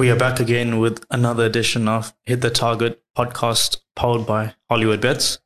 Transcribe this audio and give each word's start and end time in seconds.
We 0.00 0.08
are 0.08 0.16
back 0.16 0.40
again 0.40 0.78
with 0.78 1.04
another 1.10 1.44
edition 1.44 1.86
of 1.86 2.14
Hit 2.24 2.40
the 2.40 2.48
Target 2.48 3.02
podcast 3.14 3.82
powered 3.94 4.26
by 4.26 4.54
Hollywood 4.70 5.02
Bets. 5.02 5.40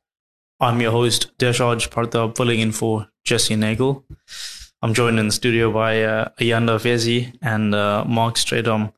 I'm 0.61 0.79
your 0.79 0.93
host, 0.93 1.37
Deshaj 1.37 1.91
Partha, 1.91 2.31
filling 2.37 2.61
in 2.61 2.71
for 2.71 3.09
Jesse 3.25 3.57
Nagel. 3.57 4.05
I'm 4.81 4.93
joined 4.93 5.19
in 5.19 5.27
the 5.27 5.33
studio 5.33 5.73
by 5.73 6.01
uh, 6.03 6.29
Ayanda 6.39 6.79
Fezi 6.79 7.37
and 7.41 7.75
uh, 7.75 8.05
Mark 8.07 8.35
Stradom, 8.35 8.93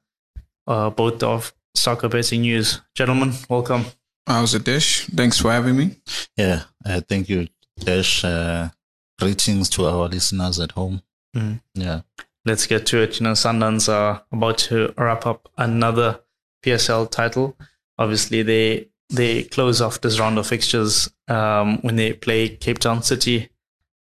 uh, 0.68 0.92
both 0.92 1.24
of 1.24 1.56
Soccer 1.74 2.08
Betting 2.08 2.42
News. 2.42 2.82
Gentlemen, 2.94 3.34
welcome. 3.50 3.86
How's 4.28 4.54
it, 4.54 4.64
Desh? 4.64 5.08
Thanks 5.08 5.40
for 5.40 5.52
having 5.52 5.76
me. 5.76 5.96
Yeah, 6.36 6.66
uh, 6.86 7.02
thank 7.10 7.30
you, 7.30 7.48
Desh. 7.80 8.24
Uh, 8.24 8.70
greetings 9.18 9.70
to 9.70 9.88
our 9.88 10.08
listeners 10.08 10.60
at 10.60 10.74
home. 10.74 11.02
Mm. 11.36 11.62
Yeah. 11.74 12.02
Let's 12.48 12.66
get 12.66 12.86
to 12.88 13.02
it. 13.02 13.20
You 13.20 13.26
know, 13.26 13.34
Sundowns 13.34 13.92
are 13.94 14.24
about 14.32 14.58
to 14.60 14.94
wrap 14.98 15.26
up 15.26 15.50
another 15.58 16.22
PSL 16.64 17.12
title. 17.12 17.58
Obviously, 17.98 18.42
they 18.42 18.88
they 19.10 19.44
close 19.44 19.82
off 19.82 20.00
this 20.00 20.18
round 20.18 20.38
of 20.38 20.48
fixtures 20.48 21.10
um, 21.28 21.80
when 21.82 21.98
they 21.98 22.14
play 22.14 22.48
Cape 22.48 22.80
Town 22.80 23.04
City. 23.04 23.50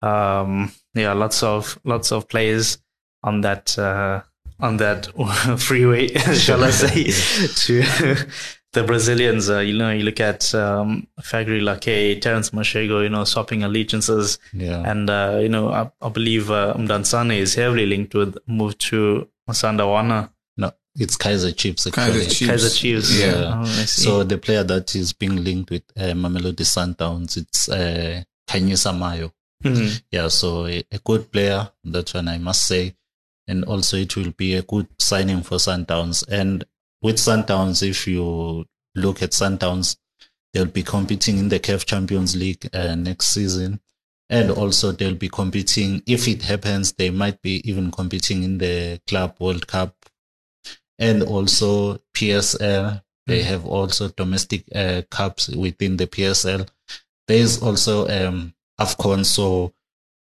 Um, 0.00 0.70
yeah, 0.94 1.12
lots 1.12 1.42
of 1.42 1.76
lots 1.82 2.12
of 2.12 2.28
players 2.28 2.78
on 3.24 3.40
that 3.40 3.76
uh, 3.76 4.22
on 4.60 4.76
that 4.76 5.06
freeway, 5.58 6.08
shall 6.34 6.62
I 6.62 6.70
say, 6.70 7.04
to 7.66 8.26
the 8.76 8.84
Brazilians, 8.84 9.50
uh, 9.50 9.58
you 9.58 9.76
know, 9.76 9.90
you 9.90 10.04
look 10.04 10.20
at 10.20 10.54
um, 10.54 11.06
Fagrie 11.20 11.60
Lakay, 11.60 12.20
Terence 12.20 12.50
Mashego, 12.50 13.02
you 13.02 13.08
know, 13.08 13.24
swapping 13.24 13.62
allegiances. 13.64 14.38
Yeah. 14.52 14.82
And, 14.90 15.10
uh, 15.10 15.38
you 15.42 15.48
know, 15.48 15.70
I, 15.72 15.90
I 16.00 16.08
believe 16.10 16.50
uh, 16.50 16.74
Mdantsane 16.78 17.36
is 17.38 17.54
heavily 17.54 17.86
linked 17.86 18.14
with 18.14 18.36
move 18.46 18.76
to 18.90 19.28
Masandawana. 19.48 20.30
No, 20.56 20.72
it's 20.94 21.16
Kaizer 21.16 21.54
Chiefs. 21.56 21.86
Kaizer 21.86 22.08
Actually. 22.08 22.26
Chiefs. 22.26 22.50
Kaizer 22.52 22.78
Chiefs. 22.78 23.18
Yeah. 23.18 23.62
Oh, 23.62 23.64
So 23.64 24.22
the 24.24 24.38
player 24.38 24.62
that 24.64 24.94
is 24.94 25.12
being 25.12 25.42
linked 25.42 25.70
with 25.70 25.84
uh, 25.96 26.12
Mamelodi 26.14 26.64
Sundowns, 26.64 27.36
it's 27.36 27.68
uh, 27.68 28.22
Khanyisa 28.48 28.92
Mayo. 28.96 29.32
Mhm. 29.64 30.02
Yeah, 30.12 30.28
so 30.28 30.66
a, 30.66 30.84
a 30.92 30.98
good 30.98 31.32
player, 31.32 31.70
that 31.84 32.12
one 32.14 32.28
I 32.28 32.38
must 32.38 32.66
say. 32.66 32.94
And 33.48 33.64
also 33.64 33.96
it 33.96 34.14
will 34.16 34.32
be 34.32 34.54
a 34.54 34.62
good 34.62 34.86
signing 34.98 35.42
for 35.42 35.56
Sundowns. 35.56 36.24
And 36.28 36.64
with 37.00 37.16
Sundowns, 37.16 37.82
if 37.88 38.06
you 38.06 38.66
look 38.96 39.22
at 39.22 39.30
Sundowns, 39.30 39.96
they'll 40.52 40.66
be 40.66 40.82
competing 40.82 41.38
in 41.38 41.48
the 41.48 41.60
CAF 41.60 41.84
Champions 41.84 42.34
League 42.34 42.68
uh, 42.74 42.94
next 42.94 43.26
season. 43.26 43.80
And 44.28 44.50
also 44.50 44.90
they'll 44.90 45.14
be 45.14 45.28
competing, 45.28 46.02
if 46.06 46.26
it 46.26 46.42
happens, 46.42 46.92
they 46.92 47.10
might 47.10 47.40
be 47.42 47.62
even 47.68 47.92
competing 47.92 48.42
in 48.42 48.58
the 48.58 49.00
Club 49.06 49.36
World 49.38 49.68
Cup. 49.68 49.94
And 50.98 51.22
also 51.22 51.98
PSL, 52.14 53.02
they 53.26 53.42
have 53.42 53.66
also 53.66 54.08
domestic 54.08 54.64
uh, 54.74 55.02
cups 55.10 55.48
within 55.48 55.96
the 55.96 56.06
PSL. 56.06 56.68
There's 57.28 57.62
also 57.62 58.08
um, 58.08 58.54
AFCON, 58.80 59.24
so 59.24 59.72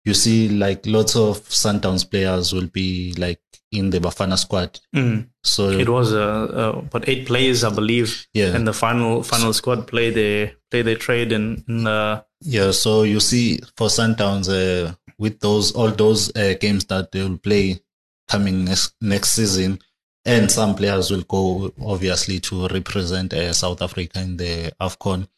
you 0.05 0.15
see 0.15 0.49
like 0.49 0.87
lots 0.87 1.17
of 1.17 1.41
Sundowns 1.49 2.09
players 2.09 2.53
will 2.53 2.67
be 2.67 3.15
like 3.15 3.41
in 3.73 3.91
the 3.91 4.01
Bafana 4.01 4.37
squad. 4.39 4.81
Mhm. 4.95 5.29
So 5.45 5.71
It 5.71 5.89
was 5.89 6.13
uh, 6.13 6.19
uh, 6.19 6.81
but 6.93 7.09
eight 7.09 7.27
players, 7.27 7.65
I 7.65 7.71
believe, 7.71 8.27
yeah, 8.35 8.55
and 8.55 8.67
the 8.67 8.73
final 8.73 9.23
final 9.23 9.53
squad 9.53 9.87
play 9.87 10.11
their 10.11 10.53
play 10.71 10.83
their 10.83 10.97
trade 10.97 11.33
in, 11.33 11.65
in 11.69 11.85
the 11.85 12.25
yeah. 12.43 12.71
So 12.73 13.03
you 13.05 13.21
see 13.21 13.61
for 13.77 13.89
Sundowns, 13.89 14.49
uh, 14.49 14.95
with 15.19 15.41
those 15.41 15.73
all 15.73 15.91
those 15.91 16.35
uh, 16.37 16.55
games 16.61 16.85
that 16.87 17.13
they 17.13 17.23
will 17.23 17.39
play 17.39 17.81
coming 18.29 18.65
next 18.65 18.95
next 19.01 19.31
season, 19.33 19.79
and 20.25 20.51
some 20.51 20.75
players 20.75 21.11
will 21.11 21.23
go 21.23 21.73
obviously 21.85 22.41
to 22.41 22.67
represent 22.69 23.33
uh, 23.33 23.53
South 23.53 23.83
Africa 23.83 24.21
in 24.21 24.37
the 24.37 24.73
Afcon. 24.81 25.29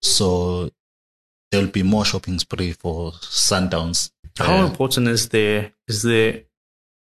So 0.00 0.70
there 1.50 1.60
will 1.60 1.70
be 1.70 1.82
more 1.82 2.04
shopping 2.04 2.38
spree 2.38 2.72
for 2.72 3.12
Sundowns. 3.12 4.10
How 4.38 4.62
Uh, 4.62 4.66
important 4.66 5.08
is 5.08 5.28
the 5.28 5.70
is 5.88 6.02
the 6.02 6.44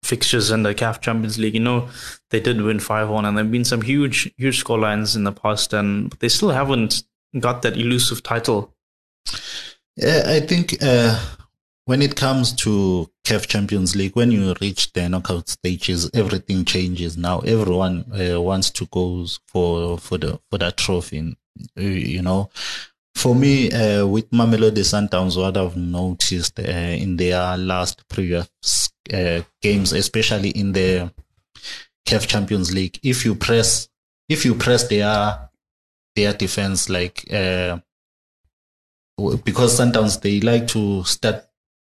fixtures 0.02 0.50
in 0.50 0.62
the 0.62 0.74
CAF 0.74 1.00
Champions 1.00 1.38
League? 1.38 1.54
You 1.54 1.60
know, 1.60 1.88
they 2.30 2.40
did 2.40 2.60
win 2.60 2.80
five 2.80 3.08
one, 3.08 3.24
and 3.24 3.36
there've 3.36 3.50
been 3.50 3.64
some 3.64 3.82
huge 3.82 4.32
huge 4.36 4.62
scorelines 4.62 5.16
in 5.16 5.24
the 5.24 5.32
past, 5.32 5.72
and 5.72 6.12
they 6.20 6.28
still 6.28 6.50
haven't 6.50 7.02
got 7.38 7.62
that 7.62 7.76
elusive 7.76 8.22
title. 8.22 8.74
Yeah, 9.96 10.24
I 10.26 10.40
think 10.40 10.82
uh, 10.82 11.18
when 11.84 12.00
it 12.00 12.16
comes 12.16 12.52
to 12.54 13.10
CAF 13.24 13.46
Champions 13.46 13.94
League, 13.94 14.16
when 14.16 14.30
you 14.30 14.54
reach 14.60 14.92
the 14.92 15.08
knockout 15.08 15.48
stages, 15.48 16.10
everything 16.14 16.64
changes. 16.64 17.16
Now 17.16 17.40
everyone 17.40 18.04
uh, 18.12 18.40
wants 18.40 18.70
to 18.70 18.86
go 18.86 19.26
for 19.46 19.98
for 19.98 20.18
the 20.18 20.40
for 20.50 20.58
that 20.58 20.76
trophy. 20.76 21.36
You 21.76 22.22
know, 22.22 22.50
for 23.14 23.34
me, 23.34 23.70
uh, 23.70 24.06
with 24.06 24.30
Mamelodi 24.30 24.82
Sundowns, 24.82 25.36
what 25.36 25.56
I've 25.56 25.76
noticed 25.76 26.58
uh, 26.58 26.62
in 26.62 27.16
their 27.16 27.56
last 27.56 28.06
previous 28.08 28.48
uh, 29.12 29.42
games, 29.60 29.92
especially 29.92 30.50
in 30.50 30.72
the 30.72 31.12
CAF 32.06 32.26
Champions 32.26 32.74
League, 32.74 32.98
if 33.02 33.24
you 33.24 33.34
press 33.34 33.88
if 34.28 34.44
you 34.44 34.54
press 34.54 34.88
their 34.88 35.50
their 36.16 36.32
defense 36.32 36.88
like. 36.88 37.24
Uh, 37.32 37.78
because 39.44 39.78
Sundowns 39.78 40.20
they 40.20 40.40
like 40.40 40.66
to 40.68 41.04
start 41.04 41.44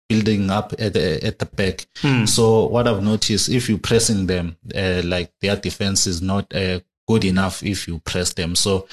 building 0.09 0.51
up 0.51 0.73
at 0.79 0.93
the 0.95 1.25
at 1.25 1.39
the 1.39 1.47
back. 1.47 1.87
Hmm. 2.01 2.27
So 2.27 2.67
what 2.67 2.89
I've 2.89 3.03
noticed, 3.03 3.49
if 3.49 3.69
you 3.69 3.79
pressing 3.79 4.27
them, 4.27 4.57
uh, 4.75 5.03
like 5.05 5.33
their 5.41 5.57
defense 5.57 6.07
is 6.07 6.21
not 6.21 6.55
uh, 6.55 6.81
good 7.07 7.25
enough. 7.25 7.63
If 7.63 7.87
you 7.89 7.99
press 8.01 8.33
them, 8.35 8.57
so 8.57 8.89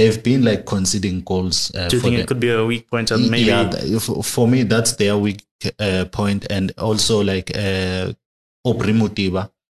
they've 0.00 0.22
been 0.22 0.42
like 0.42 0.64
conceding 0.64 1.20
goals. 1.20 1.74
Uh, 1.74 1.88
Do 1.88 1.96
you 1.96 2.02
think 2.02 2.18
it 2.18 2.26
could 2.26 2.40
be 2.40 2.50
a 2.50 2.64
weak 2.64 2.88
point, 2.88 3.10
and 3.10 3.30
maybe 3.30 3.46
yeah, 3.46 3.98
for, 3.98 4.48
me 4.48 4.62
that's 4.62 4.96
their 4.96 5.16
weak 5.16 5.42
uh, 5.78 6.06
point, 6.10 6.46
and 6.50 6.72
also 6.78 7.22
like 7.22 7.56
uh. 7.56 8.12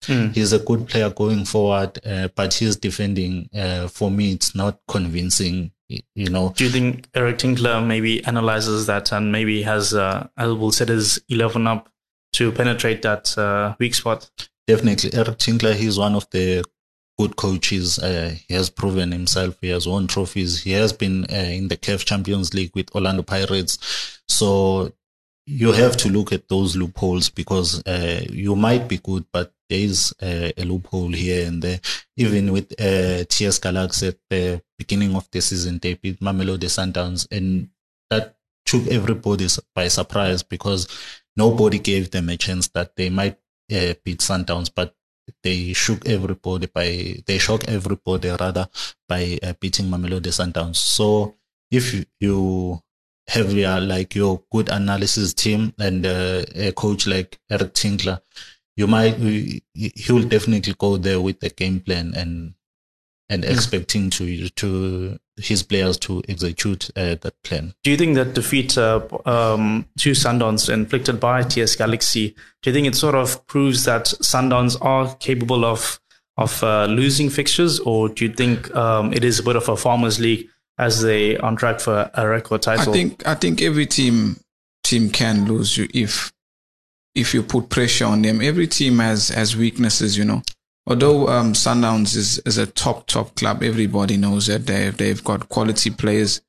Hmm. 0.06 0.28
He's 0.28 0.54
a 0.54 0.60
good 0.60 0.88
player 0.88 1.10
going 1.10 1.44
forward, 1.44 2.00
uh, 2.06 2.30
but 2.36 2.54
his 2.54 2.78
defending, 2.78 3.50
uh, 3.54 3.88
for 3.88 4.12
me, 4.12 4.32
it's 4.34 4.54
not 4.56 4.80
convincing. 4.88 5.72
You 5.90 6.30
know, 6.30 6.54
Do 6.56 6.66
you 6.66 6.70
think 6.70 7.08
Eric 7.14 7.40
Tinkler 7.40 7.82
maybe 7.82 8.24
analyzes 8.26 8.86
that 8.88 9.12
and 9.12 9.32
maybe 9.32 9.64
has 9.64 9.94
uh, 9.94 10.28
will 10.38 10.72
set 10.72 10.90
his 10.90 11.22
eleven 11.30 11.66
up 11.66 11.90
to 12.34 12.52
penetrate 12.52 13.02
that 13.02 13.38
uh, 13.38 13.76
weak 13.80 13.96
spot? 13.96 14.30
Definitely, 14.68 15.14
Eric 15.14 15.38
Tinkler, 15.38 15.74
he's 15.74 15.98
one 15.98 16.14
of 16.14 16.30
the 16.30 16.64
good 17.18 17.36
coaches. 17.36 18.00
Uh, 18.00 18.36
he 18.48 18.54
has 18.54 18.70
proven 18.70 19.12
himself. 19.12 19.58
He 19.62 19.70
has 19.70 19.88
won 19.88 20.08
trophies. 20.08 20.64
He 20.64 20.72
has 20.72 20.94
been 20.94 21.26
uh, 21.26 21.36
in 21.36 21.68
the 21.68 21.78
CAF 21.78 22.06
Champions 22.06 22.54
League 22.54 22.72
with 22.76 22.94
Orlando 22.96 23.24
Pirates. 23.24 24.20
So 24.28 24.92
you 25.48 25.72
have 25.72 25.96
to 25.98 26.10
look 26.10 26.34
at 26.34 26.50
those 26.50 26.76
loopholes 26.76 27.30
because 27.30 27.82
uh, 27.86 28.26
you 28.30 28.56
might 28.56 28.88
be 28.88 28.98
good, 28.98 29.26
but 29.32 29.54
there 29.70 29.80
is 29.80 30.14
uh, 30.22 30.52
a 30.58 30.64
loophole 30.66 31.12
here 31.12 31.48
and 31.48 31.62
there. 31.62 31.80
Even 32.18 32.52
with 32.52 32.74
uh, 32.80 33.24
TS 33.30 33.60
Galaxy 33.60 34.10
at 34.10 34.18
the 34.30 34.62
beginning 34.78 35.16
of 35.16 35.30
the 35.32 35.42
season, 35.42 35.80
they 35.80 35.94
beat 35.94 36.20
Mamelodi 36.20 36.66
Sundowns, 36.66 37.28
and 37.32 37.70
that 38.10 38.36
took 38.66 38.86
everybody 38.88 39.48
by 39.74 39.88
surprise 39.88 40.44
because 40.44 40.88
nobody 41.38 41.80
gave 41.80 42.12
them 42.12 42.28
a 42.28 42.36
chance 42.36 42.68
that 42.70 42.96
they 42.98 43.10
might 43.10 43.38
uh, 43.72 43.94
beat 44.04 44.20
Sundowns, 44.20 44.70
but 44.74 44.97
they 45.44 45.74
shook 45.74 46.08
everybody 46.08 46.68
by 46.68 47.18
they 47.26 47.38
shock 47.38 47.64
everybody 47.68 48.30
rather 48.30 48.68
by 49.08 49.38
uh, 49.44 49.54
beating 49.60 49.88
Mamelodi 49.88 50.32
Sundowns. 50.32 50.78
So 50.78 51.36
if 51.72 51.94
you- 51.94 52.06
you 52.20 52.82
have 53.28 53.52
your 53.54 53.80
like 53.82 54.16
your 54.16 54.44
good 54.52 54.70
analysis 54.70 55.34
team 55.34 55.74
and 55.80 56.06
uh, 56.06 56.44
a 56.56 56.72
coach 56.72 57.08
like 57.08 57.40
Eric 57.52 57.74
Tinkler, 57.74 58.22
you 58.78 58.88
might 58.88 59.18
he 59.18 59.62
he 59.74 60.12
will 60.14 60.24
definitely 60.28 60.74
go 60.78 60.98
there 60.98 61.20
with 61.20 61.40
the 61.42 61.50
game 61.50 61.80
plan 61.82 62.14
and 62.16 62.54
and 63.30 63.44
expecting 63.44 64.10
to 64.12 64.48
to 64.50 65.20
his 65.38 65.64
players 65.64 65.98
to 65.98 66.24
execute 66.28 66.90
uh, 66.96 67.16
that 67.22 67.34
plan. 67.44 67.74
Do 67.84 67.92
you 67.92 67.98
think 67.98 68.16
that 68.16 68.34
defeat 68.34 68.78
uh, 68.78 69.02
um, 69.26 69.86
to 70.00 70.12
Sundowns 70.12 70.72
inflicted 70.72 71.20
by 71.20 71.44
TS 71.44 71.76
Galaxy, 71.76 72.36
do 72.62 72.70
you 72.70 72.74
think 72.74 72.88
it 72.88 72.96
sort 72.96 73.16
of 73.16 73.46
proves 73.48 73.86
that 73.86 74.06
Sundowns 74.06 74.78
are 74.82 75.16
capable 75.16 75.66
of 75.66 76.00
of 76.38 76.64
uh, 76.64 76.86
losing 76.86 77.30
fixtures, 77.30 77.80
or 77.80 78.10
do 78.10 78.26
you 78.26 78.34
think 78.34 78.74
um, 78.76 79.12
it 79.12 79.24
is 79.24 79.40
a 79.40 79.44
bit 79.44 79.56
of 79.56 79.68
a 79.70 79.76
farmers 79.76 80.20
league 80.20 80.48
as 80.78 81.02
they 81.02 81.36
on 81.38 81.56
track 81.56 81.80
for 81.80 82.10
a 82.14 82.28
record 82.28 82.62
title? 82.62 82.94
I 82.94 82.96
think 82.96 83.28
I 83.28 83.34
think 83.34 83.62
every 83.62 83.86
team 83.86 84.40
team 84.84 85.10
can 85.10 85.46
lose 85.46 85.78
you 85.78 85.88
if 85.94 86.32
if 87.16 87.34
you 87.34 87.42
put 87.42 87.70
pressure 87.70 88.06
on 88.06 88.22
them. 88.22 88.42
Every 88.42 88.68
team 88.68 89.00
has 89.00 89.30
has 89.30 89.58
weaknesses, 89.58 90.18
you 90.18 90.26
know. 90.26 90.44
Although 90.90 91.28
um, 91.28 91.52
Sundowns 91.54 92.16
is, 92.16 92.40
is 92.40 92.58
a 92.58 92.66
top 92.66 93.08
top 93.08 93.36
club, 93.36 93.62
everybody 93.62 94.16
knows 94.18 94.48
that 94.48 94.66
they 94.66 94.90
they've 94.92 95.24
got 95.24 95.50
quality 95.50 95.90
players, 95.92 96.42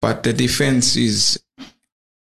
but 0.00 0.22
the 0.22 0.32
defense 0.32 0.96
is 0.96 1.38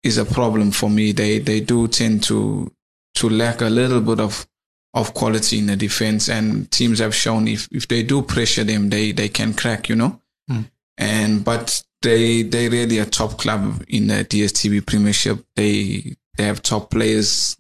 is 0.02 0.16
a 0.18 0.24
problem 0.24 0.70
for 0.70 0.88
me. 0.88 1.12
They 1.12 1.38
they 1.40 1.60
do 1.60 1.88
tend 1.88 2.22
to 2.24 2.72
to 3.16 3.28
lack 3.28 3.60
a 3.60 3.66
little 3.66 4.00
bit 4.00 4.18
of 4.20 4.46
of 4.94 5.12
quality 5.12 5.58
in 5.58 5.66
the 5.66 5.76
defense, 5.76 6.28
and 6.30 6.70
teams 6.70 7.00
have 7.00 7.14
shown 7.14 7.48
if 7.48 7.68
if 7.70 7.86
they 7.88 8.02
do 8.02 8.22
pressure 8.22 8.64
them, 8.64 8.88
they 8.88 9.12
they 9.12 9.28
can 9.28 9.52
crack. 9.54 9.88
You 9.88 9.96
know, 9.96 10.20
Mm. 10.50 10.70
and 10.98 11.44
but 11.44 11.82
they 12.02 12.42
they 12.42 12.68
really 12.68 12.98
a 12.98 13.06
top 13.06 13.38
club 13.38 13.82
in 13.88 14.06
the 14.08 14.24
DSTV 14.24 14.86
Premiership. 14.86 15.44
They 15.56 16.16
they 16.36 16.44
have 16.44 16.62
top 16.62 16.90
players. 16.90 17.56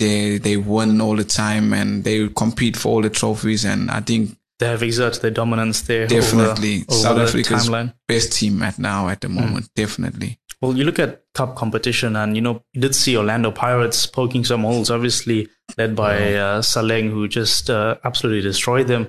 They 0.00 0.38
they 0.38 0.56
win 0.56 1.00
all 1.00 1.14
the 1.16 1.24
time 1.24 1.72
and 1.72 2.02
they 2.04 2.28
compete 2.42 2.76
for 2.76 2.88
all 2.94 3.02
the 3.02 3.10
trophies. 3.10 3.64
And 3.64 3.90
I 3.90 4.00
think 4.00 4.36
They 4.58 4.66
have 4.66 4.82
exerted 4.82 5.22
their 5.22 5.30
dominance 5.30 5.82
there. 5.82 6.06
definitely 6.06 6.84
over, 6.88 6.92
over 6.92 7.02
South 7.02 7.16
the 7.16 7.22
Africa's 7.22 7.68
timeline. 7.68 7.94
best 8.08 8.32
team 8.32 8.62
at 8.62 8.78
now 8.78 9.08
at 9.08 9.20
the 9.20 9.28
Hmm. 9.28 9.36
moment. 9.40 9.70
Definitely. 9.74 10.38
Well, 10.62 10.76
you 10.76 10.84
look 10.84 10.98
at 10.98 11.22
cup 11.32 11.56
competition, 11.56 12.16
and 12.16 12.36
you 12.36 12.42
know 12.42 12.62
you 12.74 12.80
did 12.82 12.94
see 12.94 13.16
Orlando 13.16 13.50
Pirates 13.50 14.04
poking 14.06 14.44
some 14.44 14.62
holes, 14.62 14.90
obviously 14.90 15.48
led 15.78 15.96
by 15.96 16.34
uh, 16.34 16.60
Saleng, 16.60 17.08
who 17.10 17.28
just 17.28 17.70
uh, 17.70 17.96
absolutely 18.04 18.42
destroyed 18.42 18.86
them. 18.86 19.02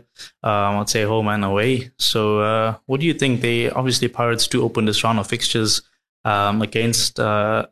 Um, 0.43 0.79
I'd 0.79 0.89
say 0.89 1.03
home 1.03 1.27
and 1.27 1.43
away. 1.43 1.91
So, 1.97 2.39
uh, 2.39 2.75
what 2.85 3.01
do 3.01 3.05
you 3.05 3.13
think? 3.13 3.41
They 3.41 3.69
obviously 3.69 4.07
Pirates 4.07 4.47
do 4.47 4.63
open 4.63 4.85
this 4.85 5.03
round 5.03 5.19
of 5.19 5.27
fixtures 5.27 5.81
um, 6.23 6.61
against 6.61 7.19
uh, 7.19 7.65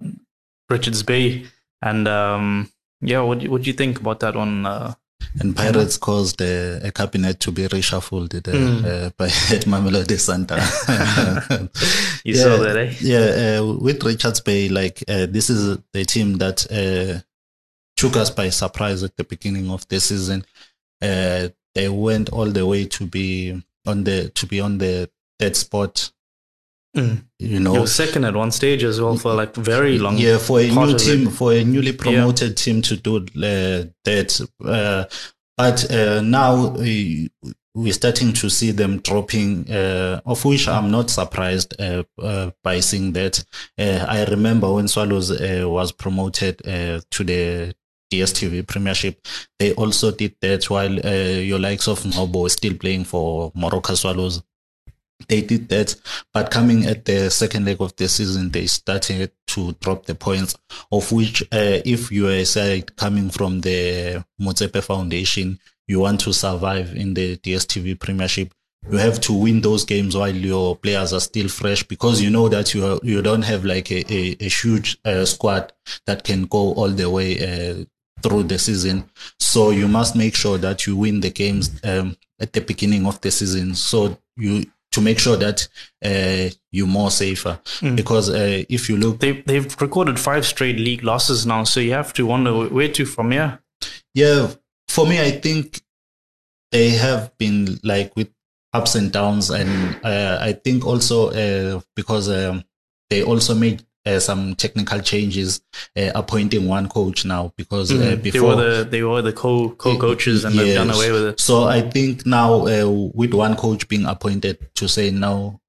Richards 0.70 1.04
Bay, 1.04 1.46
and 1.82 2.06
um, 2.08 2.70
yeah, 3.02 3.22
what 3.22 3.40
do- 3.40 3.50
what 3.52 3.62
do 3.64 3.70
you 3.70 3.74
think 3.76 4.00
about 4.00 4.20
that 4.22 4.36
one? 4.36 4.66
Uh, 4.66 4.94
And 5.42 5.56
Pirates 5.56 5.98
caused 5.98 6.42
uh, 6.42 6.80
a 6.84 6.92
cabinet 6.92 7.40
to 7.42 7.52
be 7.52 7.68
reshuffled 7.68 8.34
uh, 8.36 8.42
Mm. 8.52 8.86
uh, 8.86 9.10
by 9.18 9.28
Mamelodi 9.72 10.18
Santa. 10.18 10.56
you 12.24 12.34
Yeah. 12.36 12.44
saw 12.44 12.58
that, 12.58 12.78
eh? 12.78 12.94
yeah, 13.02 13.60
uh, 13.60 13.74
with 13.80 14.04
Richards 14.04 14.42
Bay, 14.42 14.70
like 14.70 15.04
uh, 15.08 15.26
this 15.28 15.50
is 15.50 15.78
the 15.94 16.06
team 16.06 16.38
that 16.40 16.66
uh, 16.72 17.22
took 17.96 18.16
us 18.18 18.30
by 18.32 18.50
surprise 18.50 19.04
at 19.04 19.16
the 19.18 19.24
beginning 19.24 19.70
of 19.70 19.88
the 19.90 20.00
season. 20.00 20.46
Uh, 21.02 21.50
they 21.76 21.90
went 21.90 22.30
all 22.30 22.48
the 22.52 22.66
way 22.66 22.86
to 22.86 23.06
be 23.06 23.62
on 23.86 24.04
the 24.06 24.30
to 24.30 24.46
be 24.48 24.60
on 24.60 24.78
the 24.80 25.10
third 25.40 25.56
spot. 25.56 26.12
Mm. 26.96 27.24
You 27.38 27.60
know, 27.60 27.86
second 27.86 28.26
at 28.26 28.36
one 28.36 28.52
stage 28.52 28.84
as 28.84 29.00
well 29.00 29.16
for 29.16 29.34
like 29.34 29.56
very 29.56 30.00
long. 30.00 30.18
yeah, 30.18 30.38
for 30.38 30.60
a 30.60 30.68
new 30.70 30.98
team, 30.98 31.30
for 31.30 31.54
a 31.54 31.64
newly 31.64 31.94
promoted 31.94 32.58
team 32.58 32.82
to 32.84 32.96
do 32.98 33.18
uh, 33.18 33.86
that. 34.06 34.48
Uh, 34.64 35.06
but 35.56 35.92
uh, 35.92 36.22
now 36.22 36.70
we, 36.70 37.30
we're 37.76 37.94
starting 37.94 38.34
to 38.34 38.50
see 38.50 38.72
them 38.72 39.00
dropping, 39.00 39.70
uh, 39.72 40.22
of 40.26 40.44
which 40.46 40.68
I'm 40.68 40.90
not 40.90 41.10
surprised 41.10 41.80
uh, 41.80 42.04
uh, 42.22 42.52
by 42.64 42.80
seeing 42.80 43.14
that. 43.14 43.44
Uh, 43.78 44.06
I 44.08 44.26
remember 44.26 44.74
when 44.74 44.88
Swallows 44.88 45.32
uh, 45.32 45.66
was 45.68 45.92
promoted 45.92 46.66
uh, 46.68 47.02
to 47.12 47.24
the 47.24 47.76
DSTV 48.12 48.68
Premiership, 48.68 49.26
they 49.60 49.74
also 49.74 50.12
did 50.12 50.36
that 50.42 50.70
while 50.70 51.06
uh, 51.06 51.40
your 51.40 51.60
likes 51.60 51.88
of 51.88 52.04
Nobo 52.06 52.42
was 52.44 52.54
still 52.54 52.74
playing 52.76 53.04
for 53.04 53.52
Moroka 53.54 53.96
Swallows 53.96 54.42
they 55.30 55.42
did 55.42 55.70
that. 55.70 55.96
But 56.34 56.52
coming 56.52 56.86
at 56.86 57.06
the 57.06 57.30
second 57.30 57.66
leg 57.66 57.80
of 57.80 57.96
the 57.96 58.10
season, 58.10 58.50
they 58.50 58.68
started 58.68 59.32
to 59.48 59.74
drop 59.80 60.06
the 60.06 60.16
points, 60.16 60.58
of 60.92 61.12
which, 61.12 61.44
uh, 61.44 61.80
if 61.86 62.12
you 62.12 62.28
are 62.28 62.32
a 62.32 62.46
side 62.46 62.96
coming 62.98 63.30
from 63.30 63.62
the 63.62 64.26
Motsepe 64.42 64.84
Foundation, 64.84 65.60
you 65.88 66.00
want 66.02 66.20
to 66.22 66.34
survive 66.34 66.96
in 66.96 67.14
the 67.14 67.38
DSTV 67.38 68.00
Premiership. 68.00 68.54
You 68.90 68.98
have 68.98 69.20
to 69.22 69.34
win 69.34 69.62
those 69.62 69.84
games 69.86 70.16
while 70.16 70.34
your 70.34 70.76
players 70.76 71.14
are 71.14 71.20
still 71.20 71.50
fresh 71.50 71.84
because 71.84 72.22
you 72.22 72.30
know 72.30 72.48
that 72.50 72.74
you 72.74 72.86
are, 72.86 73.00
you 73.04 73.22
don't 73.22 73.42
have 73.42 73.66
like 73.66 73.92
a, 73.92 74.06
a, 74.12 74.38
a 74.40 74.50
huge 74.50 74.98
uh, 75.04 75.26
squad 75.26 75.74
that 76.06 76.24
can 76.24 76.44
go 76.44 76.74
all 76.74 76.90
the 76.90 77.10
way 77.10 77.40
uh, 77.40 77.84
through 78.22 78.44
the 78.44 78.58
season. 78.58 79.10
So 79.40 79.72
you 79.72 79.88
must 79.88 80.16
make 80.16 80.36
sure 80.36 80.58
that 80.60 80.88
you 80.88 80.96
win 80.96 81.20
the 81.20 81.30
games 81.30 81.72
um, 81.84 82.16
at 82.40 82.54
the 82.54 82.62
beginning 82.62 83.06
of 83.06 83.20
the 83.22 83.32
season. 83.32 83.76
So 83.76 84.18
you 84.38 84.66
to 84.92 85.02
make 85.02 85.20
sure 85.20 85.38
that 85.38 85.68
uh, 86.04 86.50
you're 86.72 86.88
more 86.88 87.12
safer. 87.12 87.60
Mm. 87.82 87.96
Because 87.96 88.30
uh, 88.30 88.64
if 88.70 88.90
you 88.90 88.98
look, 88.98 89.20
They 89.20 89.42
they've 89.42 89.82
recorded 89.82 90.20
five 90.20 90.46
straight 90.46 90.78
league 90.78 91.04
losses 91.04 91.46
now, 91.46 91.64
so 91.64 91.80
you 91.80 91.94
have 91.94 92.14
to 92.14 92.26
wonder 92.26 92.68
where 92.68 92.92
to 92.94 93.06
from 93.06 93.32
here. 93.32 93.60
yeah, 94.14 94.48
for 94.88 95.06
me, 95.06 95.22
I 95.22 95.32
think 95.32 95.82
they 96.72 96.90
have 96.90 97.38
been 97.38 97.80
like 97.84 98.16
with 98.16 98.30
ups 98.74 98.96
and 98.96 99.12
downs, 99.12 99.50
and 99.50 99.96
uh, 100.04 100.38
I 100.42 100.54
think 100.54 100.86
also 100.86 101.30
uh, 101.30 101.82
because 101.96 102.30
um, 102.30 102.64
they 103.10 103.24
also 103.24 103.56
made. 103.56 103.84
Uh, 104.06 104.18
some 104.18 104.56
technical 104.56 105.00
changes, 105.02 105.62
uh, 105.98 106.10
appointing 106.16 106.68
one 106.68 106.88
coach 106.88 107.26
now 107.26 107.52
because 107.58 107.92
uh, 107.92 107.96
Mm. 107.96 108.24
they 108.24 108.32
before 108.32 108.56
were 108.56 108.84
the 108.84 108.90
they 108.90 109.04
were 109.04 109.22
the 109.22 109.34
co 109.34 109.70
co 109.72 109.98
coaches 109.98 110.46
and 110.46 110.58
they've 110.58 110.74
done 110.76 110.90
away 110.90 111.12
with 111.12 111.24
it. 111.26 111.40
So 111.40 111.66
I 111.66 111.82
think 111.82 112.26
now 112.26 112.66
uh, 112.66 112.88
with 113.14 113.34
one 113.34 113.56
coach 113.58 113.88
being 113.90 114.06
appointed 114.06 114.58
to 114.76 114.88
say 114.88 115.12
now, 115.12 115.60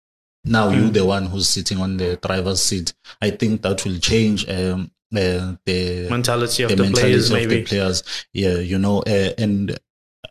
now 0.45 0.71
you 0.71 0.85
Mm. 0.89 0.93
the 0.93 1.05
one 1.05 1.27
who's 1.27 1.49
sitting 1.49 1.79
on 1.81 1.97
the 1.97 2.17
driver's 2.23 2.63
seat. 2.63 2.95
I 3.21 3.31
think 3.31 3.63
that 3.63 3.85
will 3.85 3.99
change 3.99 4.49
um, 4.49 4.93
uh, 5.15 5.57
the 5.67 6.07
Mentality 6.09 6.63
of 6.63 6.71
the 6.71 6.77
the, 6.77 6.83
mentality 6.85 7.11
players, 7.11 7.31
of 7.31 7.37
maybe. 7.37 7.57
the 7.57 7.65
players. 7.67 8.05
Yeah, 8.33 8.59
you 8.59 8.79
know, 8.79 9.01
uh, 9.01 9.33
and 9.39 9.77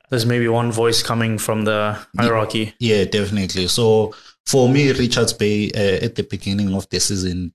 There's 0.10 0.26
maybe 0.26 0.48
one 0.48 0.72
voice 0.72 1.04
coming 1.04 1.38
from 1.38 1.66
the 1.66 2.00
hierarchy. 2.18 2.74
yeah, 2.80 3.04
definitely. 3.04 3.68
So 3.68 4.16
for 4.48 4.70
me, 4.70 4.92
Richards 4.94 5.34
Bay 5.34 5.70
uh, 5.76 6.06
at 6.06 6.16
the 6.16 6.24
beginning 6.24 6.74
of 6.74 6.88
the 6.90 7.00
season, 7.02 7.54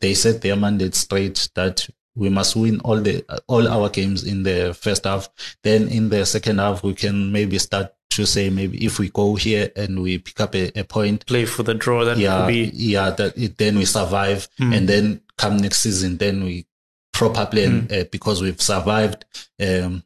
they 0.00 0.14
set 0.14 0.40
their 0.42 0.56
mandate 0.56 0.94
straight 0.94 1.48
that 1.54 1.88
we 2.16 2.28
must 2.28 2.54
win 2.56 2.80
all 2.80 3.00
the 3.00 3.24
all 3.48 3.66
our 3.68 3.88
games 3.88 4.22
in 4.24 4.42
the 4.44 4.72
first 4.80 5.04
half. 5.04 5.28
Then 5.62 5.88
in 5.88 6.08
the 6.10 6.24
second 6.24 6.58
half, 6.58 6.82
we 6.82 6.94
can 6.94 7.32
maybe 7.32 7.58
start 7.58 7.92
to 8.10 8.24
say 8.26 8.48
maybe 8.50 8.84
if 8.84 9.00
we 9.00 9.08
go 9.10 9.34
here 9.34 9.72
and 9.74 10.00
we 10.00 10.18
pick 10.18 10.40
up 10.40 10.54
a, 10.54 10.70
a 10.78 10.84
point, 10.84 11.26
Play 11.26 11.44
for 11.46 11.64
the 11.64 11.74
draw. 11.74 12.04
That 12.04 12.16
yeah, 12.18 12.46
be 12.46 12.70
yeah, 12.72 13.10
that 13.10 13.36
it, 13.36 13.58
then 13.58 13.76
we 13.76 13.84
survive, 13.84 14.48
Mm. 14.60 14.76
and 14.76 14.88
then 14.88 15.20
come 15.36 15.56
next 15.56 15.78
season, 15.80 16.16
then 16.18 16.44
we 16.44 16.66
probably 17.12 17.66
Mm. 17.66 17.92
uh, 17.92 18.04
because 18.12 18.40
we've 18.40 18.62
survived 18.62 19.24
um, 19.60 20.04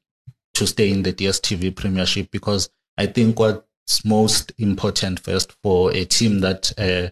to 0.54 0.66
stay 0.66 0.90
in 0.90 1.02
the 1.02 1.12
DSTV 1.12 1.76
Premiership. 1.76 2.30
Because 2.30 2.70
I 2.96 3.04
think 3.06 3.38
what's 3.38 4.04
most 4.04 4.52
important 4.56 5.20
first 5.20 5.52
for 5.62 5.92
a 5.94 6.06
team 6.06 6.40
that 6.40 6.72
uh, 6.78 7.10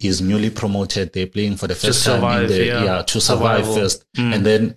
is 0.00 0.20
newly 0.20 0.50
promoted, 0.50 1.12
they're 1.12 1.26
playing 1.26 1.56
for 1.56 1.66
the 1.66 1.74
first 1.74 2.04
time 2.04 2.16
survive, 2.16 2.42
in 2.42 2.48
the 2.48 2.64
yeah. 2.66 3.02
to 3.02 3.20
survive 3.20 3.64
Survival. 3.64 3.74
first, 3.74 4.04
Mm. 4.16 4.34
and 4.34 4.46
then 4.46 4.74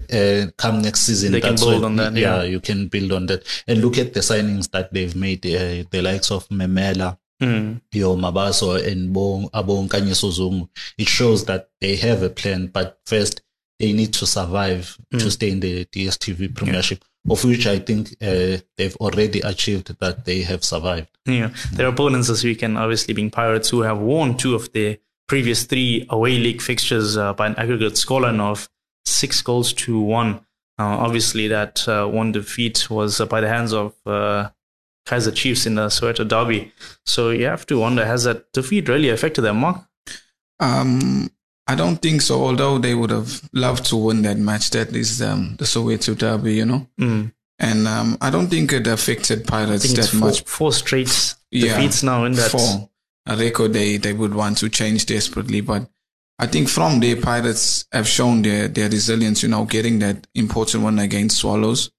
uh, 0.48 0.52
come 0.58 0.82
next 0.82 1.02
season, 1.02 1.34
They 1.34 1.42
can 1.42 1.52
that's 1.52 1.62
build 1.62 1.82
when- 1.82 1.84
on 1.84 1.96
that, 1.98 2.14
Yeah, 2.16 2.38
yeah. 2.38 2.44
you 2.44 2.60
can 2.62 2.88
build 2.88 3.12
on 3.12 3.26
that, 3.26 3.44
and 3.68 3.82
look 3.82 3.98
at 3.98 4.14
the 4.14 4.22
signings 4.22 4.72
that 4.72 4.94
they've 4.94 5.16
made. 5.16 5.46
Uh, 5.46 5.84
the 5.92 6.02
likes 6.02 6.32
of 6.32 6.48
Memela 6.50 7.18
Mm. 7.42 7.82
yo 7.92 8.16
Mabaso 8.16 8.76
and 8.90 9.12
Bo 9.12 9.50
Abong 9.54 9.90
Kanyeso 9.90 10.70
it 10.98 11.10
shows 11.10 11.44
that 11.46 11.68
they 11.82 11.98
have 11.98 12.24
a 12.24 12.30
plan, 12.30 12.68
but 12.68 13.00
first 13.06 13.42
they 13.80 13.92
need 13.92 14.14
to 14.14 14.26
survive 14.26 14.98
to 15.12 15.18
Mm. 15.18 15.32
stay 15.32 15.50
in 15.50 15.60
the 15.60 15.84
DSTV 15.92 16.48
Premiership, 16.56 17.04
of 17.30 17.44
which 17.44 17.66
I 17.68 17.80
think 17.80 18.16
uh, 18.22 18.58
they've 18.78 18.96
already 18.98 19.40
achieved 19.42 19.98
that 20.00 20.26
they 20.26 20.42
have 20.42 20.64
survived. 20.64 21.10
Yeah, 21.26 21.52
their 21.72 21.88
opponents 21.88 22.28
this 22.28 22.44
weekend 22.44 22.78
obviously 22.78 23.14
being 23.14 23.32
Pirates, 23.32 23.70
who 23.70 23.82
have 23.82 24.00
won 24.00 24.38
two 24.38 24.56
of 24.56 24.72
their 24.74 24.98
previous 25.28 25.64
three 25.64 26.06
away 26.10 26.38
league 26.38 26.62
fixtures 26.62 27.18
uh, 27.18 27.34
by 27.34 27.48
an 27.48 27.56
aggregate 27.56 27.94
scoreline 27.94 28.42
of 28.42 28.70
six 29.06 29.42
goals 29.42 29.74
to 29.74 30.00
one. 30.00 30.36
Uh, 30.80 30.98
obviously, 30.98 31.48
that 31.48 31.88
uh, 31.88 32.06
one 32.08 32.32
defeat 32.32 32.90
was 32.90 33.22
uh, 33.22 33.26
by 33.26 33.40
the 33.40 33.48
hands 33.48 33.74
of 33.74 33.94
uh, 34.06 34.50
Kaizer 35.06 35.34
Chiefs 35.34 35.66
in 35.66 35.76
the 35.76 35.88
Soweto 35.88 36.28
derby. 36.28 36.72
So 37.06 37.30
you 37.30 37.46
have 37.46 37.66
to 37.68 37.80
wonder: 37.80 38.06
has 38.06 38.24
that 38.24 38.52
defeat 38.54 38.90
really 38.90 39.10
affected 39.10 39.44
them, 39.44 39.58
Mark? 39.58 39.86
Um, 40.60 41.30
I 41.68 41.76
don't 41.76 41.98
think 42.02 42.22
so. 42.22 42.44
Although 42.44 42.78
they 42.78 42.94
would 42.94 43.10
have 43.10 43.42
loved 43.54 43.86
to 43.88 43.96
win 43.96 44.22
that 44.24 44.38
match, 44.38 44.72
that 44.72 44.96
is 44.96 45.22
um, 45.22 45.56
the 45.58 45.66
Soweto 45.66 46.18
derby, 46.18 46.56
you 46.56 46.66
know. 46.66 46.88
Mm. 47.00 47.32
And 47.60 47.88
um, 47.88 48.18
I 48.20 48.30
don't 48.30 48.48
think 48.48 48.74
it 48.74 48.88
affected 48.88 49.48
Pirates 49.48 49.94
that 49.94 50.08
four, 50.08 50.20
much. 50.20 50.44
four 50.44 50.74
straight 50.74 51.36
Yeah, 51.52 51.76
defeats 51.78 52.04
now 52.04 52.26
in 52.26 52.34
that. 52.34 52.52
four. 52.52 52.90
a 53.26 53.38
record 53.38 53.72
they, 53.72 53.96
they 53.98 54.12
would 54.12 54.34
want 54.34 54.58
to 54.58 54.70
change 54.70 55.06
desperately, 55.06 55.62
but 55.62 55.88
I 56.40 56.48
think 56.48 56.68
from 56.68 57.00
there 57.00 57.16
Pirates 57.16 57.86
have 57.94 58.08
shown 58.08 58.42
their 58.42 58.68
their 58.68 58.90
resilience. 58.90 59.44
You 59.44 59.50
know, 59.50 59.64
getting 59.66 60.00
that 60.00 60.28
important 60.36 60.84
one 60.84 61.00
against 61.00 61.38
Swallows, 61.38 61.90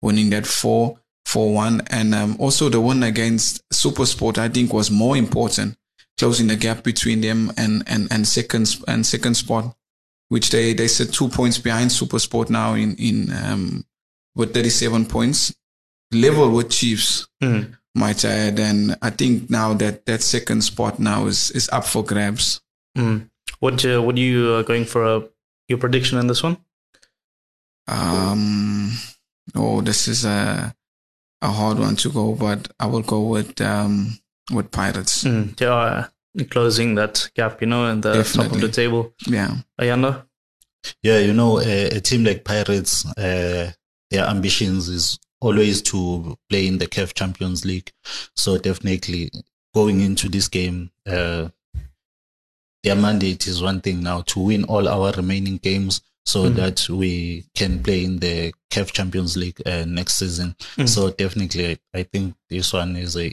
winning 0.00 0.30
that 0.30 0.46
four 0.46 0.98
four 1.26 1.52
one, 1.52 1.82
and 1.90 2.14
um, 2.14 2.36
also 2.38 2.70
the 2.70 2.80
one 2.80 3.02
against 3.02 3.60
Supersport. 3.70 4.38
I 4.38 4.48
think 4.48 4.72
was 4.72 4.90
more 4.90 5.16
important, 5.18 5.76
closing 6.18 6.48
the 6.48 6.56
gap 6.56 6.82
between 6.84 7.20
them 7.20 7.52
and 7.56 7.82
and 7.86 8.08
and 8.12 8.26
second 8.26 8.76
and 8.88 9.04
second 9.06 9.34
spot, 9.34 9.74
which 10.28 10.50
they 10.50 10.74
they 10.74 10.88
sit 10.88 11.12
two 11.12 11.28
points 11.28 11.58
behind 11.58 11.90
Supersport 11.90 12.50
now 12.50 12.74
in 12.74 12.94
in 12.96 13.32
um 13.44 13.84
with 14.34 14.54
thirty 14.54 14.70
seven 14.70 15.06
points, 15.06 15.54
level 16.12 16.50
with 16.50 16.70
Chiefs 16.70 17.26
Mm. 17.42 17.76
might 17.94 18.24
I 18.24 18.30
add. 18.48 18.58
And 18.60 18.96
I 19.02 19.10
think 19.10 19.50
now 19.50 19.74
that 19.74 20.06
that 20.06 20.22
second 20.22 20.62
spot 20.62 20.98
now 20.98 21.26
is 21.26 21.50
is 21.50 21.68
up 21.70 21.84
for 21.84 22.04
grabs. 22.04 22.60
Mm. 22.96 23.28
What 23.60 23.84
uh, 23.84 24.00
what 24.02 24.16
are 24.16 24.20
you 24.20 24.48
uh, 24.54 24.62
going 24.62 24.84
for? 24.84 25.04
Uh, 25.04 25.20
your 25.68 25.78
prediction 25.78 26.18
in 26.18 26.26
this 26.26 26.42
one? 26.42 26.56
Um, 27.88 28.92
oh, 29.54 29.80
this 29.80 30.08
is 30.08 30.24
a 30.24 30.74
a 31.40 31.48
hard 31.48 31.78
one 31.78 31.96
to 31.96 32.10
go, 32.10 32.34
but 32.34 32.70
I 32.78 32.86
will 32.86 33.02
go 33.02 33.22
with 33.22 33.60
um, 33.60 34.18
with 34.50 34.70
Pirates. 34.70 35.24
Mm, 35.24 35.56
they 35.56 35.66
are 35.66 36.10
closing 36.50 36.94
that 36.96 37.30
gap, 37.34 37.60
you 37.60 37.66
know, 37.66 37.86
in 37.86 38.00
the 38.00 38.14
Definitely. 38.14 38.48
top 38.48 38.54
of 38.54 38.60
the 38.60 38.68
table. 38.68 39.12
Yeah. 39.26 39.56
Ayanda? 39.80 40.24
Yeah, 41.02 41.18
you 41.18 41.32
know, 41.32 41.60
a, 41.60 41.96
a 41.96 42.00
team 42.00 42.24
like 42.24 42.44
Pirates, 42.44 43.06
uh, 43.16 43.70
their 44.10 44.24
ambitions 44.26 44.88
is 44.88 45.18
always 45.40 45.82
to 45.82 46.36
play 46.48 46.66
in 46.66 46.78
the 46.78 46.86
CAF 46.86 47.14
Champions 47.14 47.64
League. 47.64 47.92
So 48.36 48.58
definitely 48.58 49.30
going 49.74 50.00
into 50.00 50.28
this 50.28 50.48
game, 50.48 50.90
uh, 51.06 51.48
their 52.82 52.96
mandate 52.96 53.46
is 53.46 53.62
one 53.62 53.80
thing 53.80 54.02
now 54.02 54.22
to 54.22 54.40
win 54.40 54.64
all 54.64 54.88
our 54.88 55.12
remaining 55.12 55.58
games 55.58 56.00
so 56.24 56.44
mm. 56.44 56.54
that 56.54 56.88
we 56.88 57.44
can 57.54 57.82
play 57.82 58.04
in 58.04 58.18
the 58.18 58.52
CAF 58.70 58.92
Champions 58.92 59.36
League 59.36 59.60
uh, 59.66 59.84
next 59.86 60.14
season. 60.14 60.56
Mm. 60.76 60.88
So 60.88 61.10
definitely, 61.10 61.78
I 61.94 62.02
think 62.04 62.34
this 62.48 62.72
one 62.72 62.96
is 62.96 63.16
a 63.16 63.32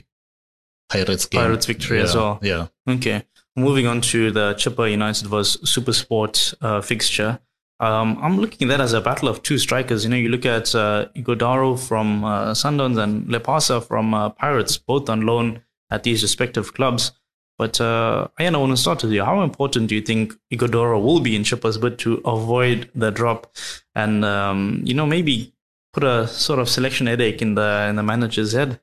Pirates 0.90 1.26
game. 1.26 1.40
Pirates 1.40 1.66
victory 1.66 1.98
yeah, 1.98 2.04
as 2.04 2.14
well. 2.14 2.38
Yeah. 2.42 2.66
Okay. 2.88 3.24
Moving 3.56 3.86
on 3.86 4.00
to 4.02 4.30
the 4.30 4.54
Chippa 4.54 4.90
United 4.90 5.26
vs 5.26 5.68
Super 5.68 5.92
Sport 5.92 6.54
uh, 6.60 6.80
fixture. 6.80 7.40
Um, 7.80 8.18
I'm 8.20 8.38
looking 8.38 8.68
at 8.68 8.76
that 8.76 8.82
as 8.82 8.92
a 8.92 9.00
battle 9.00 9.28
of 9.28 9.42
two 9.42 9.58
strikers. 9.58 10.04
You 10.04 10.10
know, 10.10 10.16
you 10.16 10.28
look 10.28 10.44
at 10.44 10.74
uh, 10.74 11.06
Ighodaro 11.16 11.78
from 11.78 12.24
uh, 12.24 12.52
Sundowns 12.52 13.02
and 13.02 13.26
Lepasa 13.26 13.82
from 13.84 14.12
uh, 14.12 14.30
Pirates, 14.30 14.76
both 14.76 15.08
on 15.08 15.22
loan 15.22 15.62
at 15.90 16.02
these 16.02 16.22
respective 16.22 16.74
clubs. 16.74 17.12
But 17.58 17.80
uh, 17.80 18.28
I 18.38 18.50
want 18.50 18.72
to 18.72 18.76
start 18.76 19.02
with 19.02 19.12
you. 19.12 19.24
How 19.24 19.42
important 19.42 19.88
do 19.88 19.94
you 19.94 20.00
think 20.00 20.34
Ighodaro 20.52 21.02
will 21.02 21.20
be 21.20 21.36
in 21.36 21.42
Chippa's 21.42 21.78
bid 21.78 21.98
to 22.00 22.14
avoid 22.24 22.90
the 22.94 23.10
drop, 23.10 23.54
and 23.94 24.24
um, 24.24 24.80
you 24.82 24.94
know 24.94 25.04
maybe 25.04 25.52
put 25.92 26.04
a 26.04 26.26
sort 26.26 26.58
of 26.58 26.70
selection 26.70 27.06
headache 27.06 27.42
in 27.42 27.56
the 27.56 27.86
in 27.90 27.96
the 27.96 28.02
manager's 28.02 28.52
head? 28.52 28.80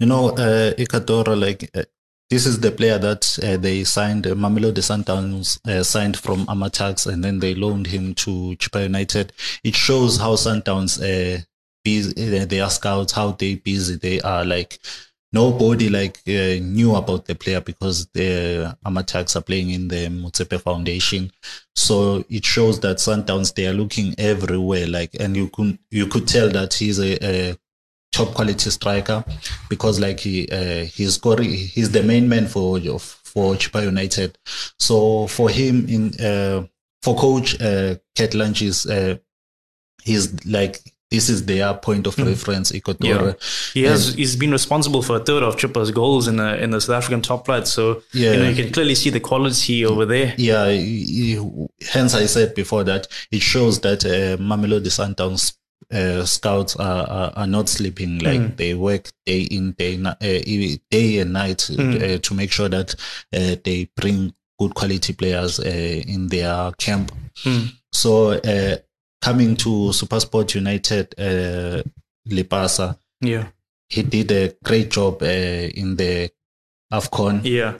You 0.00 0.06
know, 0.06 0.30
uh, 0.30 0.74
Ighodaro, 0.74 1.40
like 1.40 1.70
uh, 1.74 1.84
this 2.30 2.46
is 2.46 2.58
the 2.60 2.72
player 2.72 2.98
that 2.98 3.38
uh, 3.42 3.56
they 3.56 3.84
signed, 3.84 4.26
uh, 4.26 4.34
Mamelodi 4.34 4.78
Sundowns 4.82 5.60
uh, 5.68 5.84
signed 5.84 6.18
from 6.18 6.46
AmaTuks 6.46 7.06
and 7.10 7.22
then 7.22 7.38
they 7.38 7.54
loaned 7.54 7.86
him 7.86 8.14
to 8.16 8.56
Chippa 8.56 8.82
United. 8.82 9.32
It 9.62 9.76
shows 9.76 10.16
how 10.18 10.34
Sundowns, 10.34 10.98
uh, 10.98 11.42
busy, 11.84 12.40
uh, 12.40 12.44
their 12.46 12.68
scouts, 12.70 13.12
how 13.12 13.32
they 13.32 13.54
busy 13.54 13.96
they 13.96 14.20
are. 14.22 14.44
Like 14.44 14.78
nobody 15.32 15.88
like 15.90 16.18
uh, 16.26 16.58
knew 16.64 16.96
about 16.96 17.26
the 17.26 17.34
player 17.34 17.60
because 17.60 18.06
the 18.06 18.76
AmaTuks 18.84 19.36
are 19.36 19.42
playing 19.42 19.70
in 19.70 19.88
the 19.88 20.08
Motsepe 20.08 20.60
Foundation. 20.60 21.30
So 21.76 22.24
it 22.28 22.44
shows 22.44 22.80
that 22.80 22.96
Sundowns, 22.96 23.54
they 23.54 23.66
are 23.66 23.74
looking 23.74 24.14
everywhere. 24.18 24.86
Like, 24.86 25.14
and 25.20 25.36
you 25.36 25.48
could, 25.50 25.78
you 25.90 26.06
could 26.06 26.26
tell 26.26 26.48
that 26.50 26.74
he's 26.74 26.98
a, 26.98 27.52
a 27.52 27.58
top 28.14 28.34
quality 28.34 28.70
striker 28.70 29.24
because 29.68 30.00
like 30.00 30.20
he 30.20 30.48
uh, 30.48 30.84
he's 30.84 31.14
scoring 31.14 31.50
he's 31.50 31.90
the 31.90 32.02
main 32.02 32.28
man 32.28 32.46
for 32.46 32.78
for 32.78 33.54
Chippa 33.54 33.82
United. 33.82 34.38
So 34.78 35.26
for 35.26 35.50
him 35.50 35.88
in 35.88 36.20
uh, 36.20 36.66
for 37.02 37.16
coach 37.16 37.60
uh, 37.60 37.96
Kurt 38.16 38.30
Lentjies 38.30 38.88
uh, 38.88 39.18
he's 40.02 40.44
like 40.46 40.80
this 41.10 41.28
is 41.28 41.46
their 41.46 41.74
point 41.74 42.06
of 42.06 42.16
mm. 42.16 42.26
reference. 42.26 42.72
Yeah. 43.00 43.34
He 43.72 43.84
has 43.84 44.08
and, 44.08 44.18
he's 44.18 44.36
been 44.36 44.50
responsible 44.50 45.02
for 45.02 45.16
a 45.16 45.20
third 45.20 45.42
of 45.42 45.56
Chippa's 45.56 45.90
goals 45.90 46.26
in 46.26 46.36
the 46.36 46.62
in 46.62 46.70
the 46.70 46.80
South 46.80 46.96
African 46.96 47.22
top 47.22 47.46
flight. 47.46 47.66
So 47.68 48.02
yeah. 48.12 48.32
you 48.32 48.38
know 48.38 48.48
you 48.48 48.64
can 48.64 48.72
clearly 48.72 48.94
see 48.94 49.10
the 49.10 49.20
quality 49.20 49.84
over 49.84 50.04
there. 50.06 50.34
Yeah, 50.36 50.70
he, 50.70 51.38
hence 51.92 52.14
I 52.14 52.26
said 52.26 52.54
before 52.54 52.84
that 52.84 53.06
it 53.30 53.42
shows 53.42 53.80
that 53.80 54.04
uh, 54.04 54.42
Mamelodi 54.42 54.90
Sundowns 54.90 55.54
uh, 55.92 56.24
scouts 56.24 56.76
are, 56.76 57.06
are, 57.06 57.32
are 57.36 57.46
not 57.46 57.68
sleeping. 57.68 58.18
Like 58.18 58.40
mm. 58.40 58.56
they 58.56 58.74
work 58.74 59.10
day 59.26 59.42
in 59.42 59.72
day 59.72 60.00
uh, 60.02 60.14
day 60.20 61.18
and 61.18 61.32
night 61.32 61.58
mm. 61.70 62.16
uh, 62.16 62.18
to 62.18 62.34
make 62.34 62.52
sure 62.52 62.68
that 62.68 62.94
uh, 63.32 63.56
they 63.64 63.90
bring 63.96 64.34
good 64.58 64.74
quality 64.74 65.12
players 65.12 65.60
uh, 65.60 65.62
in 65.64 66.28
their 66.28 66.72
camp. 66.72 67.12
Mm. 67.44 67.72
So 67.92 68.32
uh, 68.32 68.76
coming 69.20 69.56
to 69.56 69.68
SuperSport 69.68 70.54
United, 70.54 71.14
uh, 71.18 71.82
Lepasa, 72.28 72.96
yeah, 73.20 73.48
he 73.88 74.02
did 74.02 74.30
a 74.32 74.54
great 74.64 74.90
job 74.90 75.22
in 75.22 75.96
the 75.96 76.30
Afcon. 76.92 77.40
Yeah. 77.44 77.78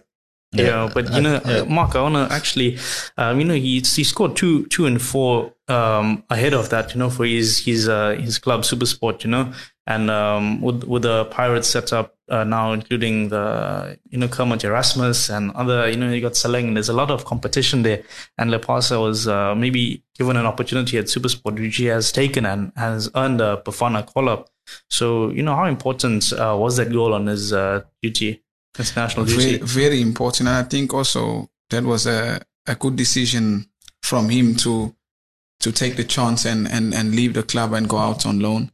Yeah, 0.54 0.90
but 0.92 1.12
you 1.12 1.20
know, 1.20 1.36
uh, 1.36 1.64
Mark, 1.68 1.96
I 1.96 2.02
wanna 2.02 2.28
actually, 2.30 2.78
um, 3.16 3.40
you 3.40 3.44
know, 3.44 3.54
he 3.54 3.80
he 3.80 4.04
scored 4.04 4.36
two 4.36 4.66
two 4.66 4.86
and 4.86 5.00
four 5.00 5.52
um, 5.68 6.24
ahead 6.30 6.54
of 6.54 6.70
that, 6.70 6.94
you 6.94 6.98
know, 6.98 7.10
for 7.10 7.24
his 7.24 7.64
his 7.64 7.88
uh, 7.88 8.12
his 8.20 8.38
club 8.38 8.62
SuperSport, 8.62 9.24
you 9.24 9.30
know, 9.30 9.52
and 9.86 10.10
um, 10.10 10.60
with 10.60 10.84
with 10.84 11.02
the 11.02 11.24
Pirates 11.26 11.68
setup 11.68 12.14
uh, 12.28 12.44
now, 12.44 12.72
including 12.72 13.28
the 13.28 13.98
you 14.08 14.18
know 14.18 14.28
Kermit 14.28 14.64
Erasmus 14.64 15.28
and 15.28 15.50
other, 15.52 15.88
you 15.90 15.96
know, 15.96 16.10
you 16.10 16.20
got 16.20 16.32
Saleng. 16.32 16.74
There's 16.74 16.88
a 16.88 16.94
lot 16.94 17.10
of 17.10 17.24
competition 17.24 17.82
there, 17.82 18.02
and 18.38 18.50
Lepasa 18.50 19.00
was 19.00 19.26
uh, 19.26 19.54
maybe 19.54 20.04
given 20.16 20.36
an 20.36 20.46
opportunity 20.46 20.98
at 20.98 21.06
SuperSport, 21.06 21.58
which 21.58 21.76
he 21.76 21.86
has 21.86 22.12
taken 22.12 22.46
and 22.46 22.72
has 22.76 23.10
earned 23.14 23.40
a 23.40 23.62
Bafana 23.64 24.06
call 24.06 24.28
up. 24.28 24.50
So, 24.88 25.30
you 25.30 25.42
know, 25.42 25.54
how 25.54 25.66
important 25.66 26.32
uh, 26.32 26.56
was 26.58 26.76
that 26.78 26.90
goal 26.90 27.12
on 27.12 27.26
his 27.26 27.52
uh, 27.52 27.82
duty? 28.74 28.92
national 28.96 29.26
duty. 29.26 29.58
Very, 29.58 29.88
very 29.88 30.02
important. 30.02 30.48
And 30.48 30.58
I 30.58 30.62
think 30.62 30.92
also 30.92 31.48
that 31.70 31.84
was 31.84 32.06
a, 32.06 32.40
a 32.66 32.74
good 32.74 32.96
decision 32.96 33.66
from 34.02 34.28
him 34.28 34.54
to 34.56 34.94
to 35.60 35.72
take 35.72 35.96
the 35.96 36.04
chance 36.04 36.44
and, 36.44 36.68
and, 36.68 36.92
and 36.92 37.14
leave 37.14 37.32
the 37.32 37.42
club 37.42 37.72
and 37.72 37.88
go 37.88 37.96
out 37.96 38.26
on 38.26 38.38
loan 38.38 38.70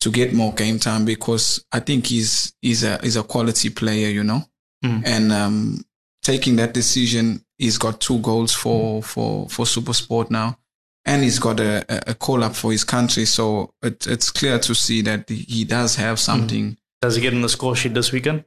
to 0.00 0.10
get 0.10 0.34
more 0.34 0.52
game 0.52 0.78
time 0.78 1.04
because 1.04 1.64
I 1.72 1.80
think 1.80 2.06
he's 2.06 2.52
he's 2.60 2.84
a 2.84 2.98
he's 3.02 3.16
a 3.16 3.22
quality 3.22 3.70
player, 3.70 4.08
you 4.08 4.22
know. 4.22 4.44
Mm. 4.84 5.02
And 5.06 5.32
um, 5.32 5.84
taking 6.22 6.56
that 6.56 6.74
decision, 6.74 7.44
he's 7.58 7.78
got 7.78 8.00
two 8.00 8.18
goals 8.20 8.52
for 8.52 9.02
for 9.02 9.48
for 9.48 9.66
Super 9.66 9.94
Sport 9.94 10.30
now, 10.30 10.58
and 11.04 11.22
he's 11.22 11.38
got 11.38 11.58
a, 11.60 12.10
a 12.10 12.14
call 12.14 12.44
up 12.44 12.54
for 12.54 12.70
his 12.70 12.84
country. 12.84 13.24
So 13.24 13.72
it, 13.82 14.06
it's 14.06 14.30
clear 14.30 14.58
to 14.58 14.74
see 14.74 15.02
that 15.02 15.28
he 15.28 15.64
does 15.64 15.96
have 15.96 16.20
something. 16.20 16.72
Mm. 16.72 16.76
Does 17.00 17.16
he 17.16 17.22
get 17.22 17.34
on 17.34 17.42
the 17.42 17.48
score 17.48 17.76
sheet 17.76 17.94
this 17.94 18.12
weekend? 18.12 18.44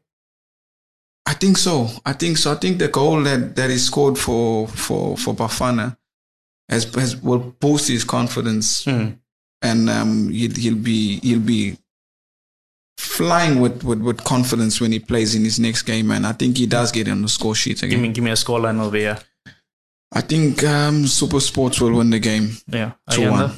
I 1.30 1.34
think 1.34 1.58
so. 1.58 1.88
I 2.04 2.14
think 2.14 2.38
so. 2.38 2.54
I 2.54 2.56
think 2.56 2.80
the 2.80 2.88
goal 2.88 3.22
that, 3.22 3.56
that 3.56 3.70
is 3.70 3.86
scored 3.86 4.18
for 4.18 4.68
for 4.68 5.16
for 5.16 5.36
Bafana 5.36 5.96
has, 6.68 6.92
has 6.96 7.16
will 7.18 7.38
boost 7.38 7.88
his 7.88 8.04
confidence, 8.04 8.84
mm. 8.86 9.16
and 9.62 9.90
um, 9.92 10.30
he'll, 10.30 10.56
he'll 10.56 10.76
be 10.76 11.20
he'll 11.20 11.40
be 11.40 11.78
flying 12.98 13.62
with, 13.62 13.84
with, 13.84 14.02
with 14.02 14.24
confidence 14.24 14.82
when 14.82 14.92
he 14.92 15.00
plays 15.00 15.36
in 15.36 15.44
his 15.44 15.60
next 15.60 15.84
game. 15.84 16.10
And 16.10 16.26
I 16.26 16.32
think 16.32 16.58
he 16.58 16.66
does 16.66 16.92
get 16.92 17.08
on 17.08 17.22
the 17.22 17.30
score 17.30 17.54
sheet 17.54 17.84
again. 17.84 17.92
Give 17.92 18.02
me 18.02 18.10
give 18.10 18.24
me 18.24 18.32
a 18.32 18.34
scoreline 18.34 18.82
over 18.82 18.98
here. 18.98 19.20
I 20.12 20.22
think 20.22 20.64
um, 20.64 21.06
Super 21.06 21.40
Sports 21.40 21.80
will 21.80 21.94
win 21.94 22.10
the 22.10 22.20
game. 22.20 22.58
Yeah, 22.66 22.94
two 23.12 23.30
one. 23.30 23.52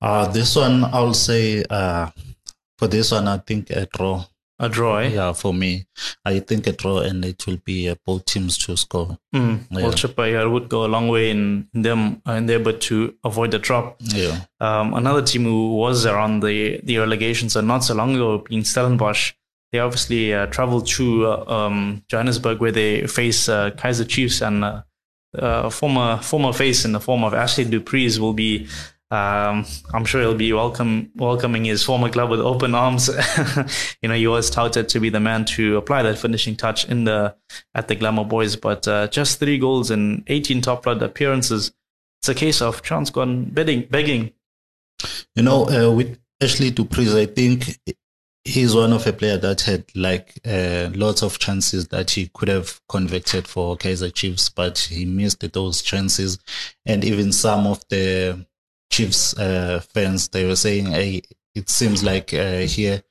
Uh, 0.00 0.28
this 0.28 0.54
one 0.54 0.84
I'll 0.84 1.14
say 1.14 1.64
uh, 1.68 2.10
for 2.78 2.86
this 2.86 3.10
one 3.10 3.26
I 3.26 3.38
think 3.38 3.70
a 3.70 3.86
draw. 3.86 4.24
A 4.60 4.68
draw, 4.68 4.98
eh? 4.98 5.08
Yeah, 5.08 5.32
for 5.34 5.54
me, 5.54 5.86
I 6.24 6.40
think 6.40 6.66
a 6.66 6.72
draw, 6.72 6.98
and 6.98 7.24
it 7.24 7.46
will 7.46 7.58
be 7.64 7.88
uh, 7.88 7.94
both 8.04 8.24
teams 8.24 8.58
to 8.58 8.76
score. 8.76 9.16
Mm. 9.32 9.66
Yeah. 9.70 9.82
Well, 9.82 9.92
Chippa 9.92 10.32
yeah, 10.32 10.44
would 10.44 10.68
go 10.68 10.84
a 10.84 10.88
long 10.88 11.08
way 11.08 11.30
in, 11.30 11.68
in 11.72 11.82
them 11.82 12.22
uh, 12.26 12.32
in 12.32 12.46
there, 12.46 12.58
but 12.58 12.80
to 12.82 13.14
avoid 13.24 13.52
the 13.52 13.60
drop. 13.60 13.96
Yeah. 14.00 14.40
Um, 14.58 14.94
another 14.94 15.22
team 15.22 15.44
who 15.44 15.76
was 15.76 16.06
around 16.06 16.40
the 16.40 16.80
the 16.82 16.98
relegations 16.98 17.54
and 17.54 17.68
not 17.68 17.84
so 17.84 17.94
long 17.94 18.16
ago, 18.16 18.38
being 18.38 18.64
Stellenbosch, 18.64 19.32
they 19.70 19.78
obviously 19.78 20.34
uh, 20.34 20.46
traveled 20.46 20.88
to 20.88 21.26
uh, 21.26 21.44
um, 21.46 22.02
Johannesburg 22.08 22.60
where 22.60 22.72
they 22.72 23.06
face 23.06 23.48
uh, 23.48 23.70
Kaizer 23.70 24.08
Chiefs 24.08 24.42
and 24.42 24.82
uh, 25.38 25.70
former 25.70 26.16
former 26.18 26.52
face 26.52 26.84
in 26.84 26.92
the 26.92 27.00
form 27.00 27.22
of 27.22 27.32
Ashley 27.32 27.64
Du 27.64 27.80
Preez 27.80 28.18
will 28.18 28.34
be 28.34 28.66
um, 29.10 29.64
I'm 29.94 30.04
sure 30.04 30.20
he'll 30.20 30.34
be 30.34 30.52
welcome 30.52 31.10
welcoming 31.16 31.64
his 31.64 31.82
former 31.82 32.10
club 32.10 32.28
with 32.28 32.40
open 32.40 32.74
arms. 32.74 33.08
you 34.02 34.08
know, 34.08 34.14
he 34.14 34.26
was 34.26 34.50
touted 34.50 34.90
to 34.90 35.00
be 35.00 35.08
the 35.08 35.20
man 35.20 35.46
to 35.46 35.78
apply 35.78 36.02
that 36.02 36.18
finishing 36.18 36.56
touch 36.56 36.86
in 36.86 37.04
the 37.04 37.34
at 37.74 37.88
the 37.88 37.94
Glamour 37.94 38.24
Boys, 38.24 38.56
but 38.56 38.86
uh, 38.86 39.08
just 39.08 39.38
three 39.38 39.58
goals 39.58 39.90
in 39.90 40.24
18 40.26 40.60
top 40.60 40.82
flight 40.82 41.02
appearances. 41.02 41.72
It's 42.20 42.28
a 42.28 42.34
case 42.34 42.60
of 42.60 42.82
chance 42.82 43.08
gone 43.08 43.46
begging. 43.46 43.86
begging. 43.90 44.32
You 45.34 45.42
know, 45.42 45.68
uh, 45.68 45.90
with 45.90 46.18
Ashley 46.42 46.70
Du 46.70 46.84
Preez, 46.84 47.16
I 47.16 47.26
think 47.26 47.78
he's 48.44 48.74
one 48.74 48.92
of 48.92 49.06
a 49.06 49.12
player 49.12 49.38
that 49.38 49.62
had 49.62 49.84
like 49.94 50.38
uh, 50.46 50.90
lots 50.94 51.22
of 51.22 51.38
chances 51.38 51.88
that 51.88 52.10
he 52.10 52.30
could 52.34 52.48
have 52.48 52.80
converted 52.88 53.48
for 53.48 53.76
Kaizer 53.76 54.12
Chiefs, 54.12 54.50
but 54.50 54.78
he 54.78 55.06
missed 55.06 55.50
those 55.52 55.80
chances, 55.80 56.38
and 56.84 57.04
even 57.04 57.32
some 57.32 57.66
of 57.66 57.82
the 57.88 58.46
Chiefs 58.90 59.36
uh, 59.38 59.80
fans, 59.94 60.28
they 60.28 60.44
were 60.44 60.56
saying, 60.56 60.86
hey, 60.86 61.22
it 61.54 61.68
seems 61.68 62.02
like 62.02 62.32
uh, 62.32 62.60
here 62.60 63.02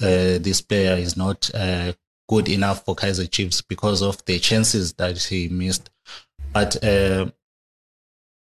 uh, 0.00 0.38
this 0.38 0.60
player 0.60 0.96
is 0.96 1.16
not 1.16 1.50
uh, 1.54 1.92
good 2.28 2.48
enough 2.48 2.84
for 2.84 2.96
Kaizer 2.96 3.30
Chiefs 3.30 3.60
because 3.60 4.02
of 4.02 4.24
the 4.24 4.38
chances 4.38 4.94
that 4.94 5.22
he 5.22 5.48
missed. 5.48 5.90
But 6.52 6.82
uh, 6.82 7.30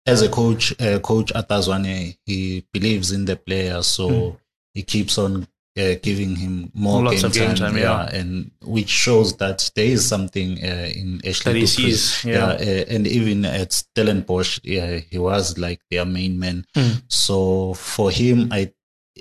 as 0.07 0.23
a 0.23 0.28
coach, 0.28 0.75
uh, 0.80 0.99
Coach 1.00 1.33
Arthur 1.35 1.59
Zwane, 1.59 2.16
he 2.25 2.66
believes 2.73 3.12
in 3.12 3.26
the 3.26 3.37
player, 3.37 3.83
so 3.83 4.09
mm. 4.09 4.37
he 4.75 4.83
keeps 4.83 5.19
on 5.19 5.47
uh, 5.81 5.95
giving 6.03 6.37
him 6.37 6.71
more 6.75 7.03
Lots 7.05 7.17
game, 7.23 7.25
of 7.27 7.33
game 7.33 7.55
time, 7.55 7.73
time, 7.75 7.77
yeah. 7.79 8.19
and 8.19 8.51
which 8.63 8.89
shows 8.91 9.37
that 9.39 9.59
there 9.77 9.87
is 9.97 10.03
something 10.07 10.51
uh, 10.63 10.89
in 11.01 11.21
Ashley 11.25 11.61
That 11.63 11.67
sees, 11.69 12.25
yeah. 12.25 12.47
uh, 12.61 12.85
and 12.95 13.07
even 13.07 13.45
at 13.45 13.73
Stellenbosch, 13.73 14.61
yeah, 14.63 14.99
he 15.11 15.19
was 15.19 15.57
like 15.59 15.81
their 15.91 16.05
main 16.05 16.39
man. 16.39 16.65
Mm. 16.77 17.03
So 17.09 17.75
for 17.75 18.11
him, 18.11 18.49
I 18.53 18.73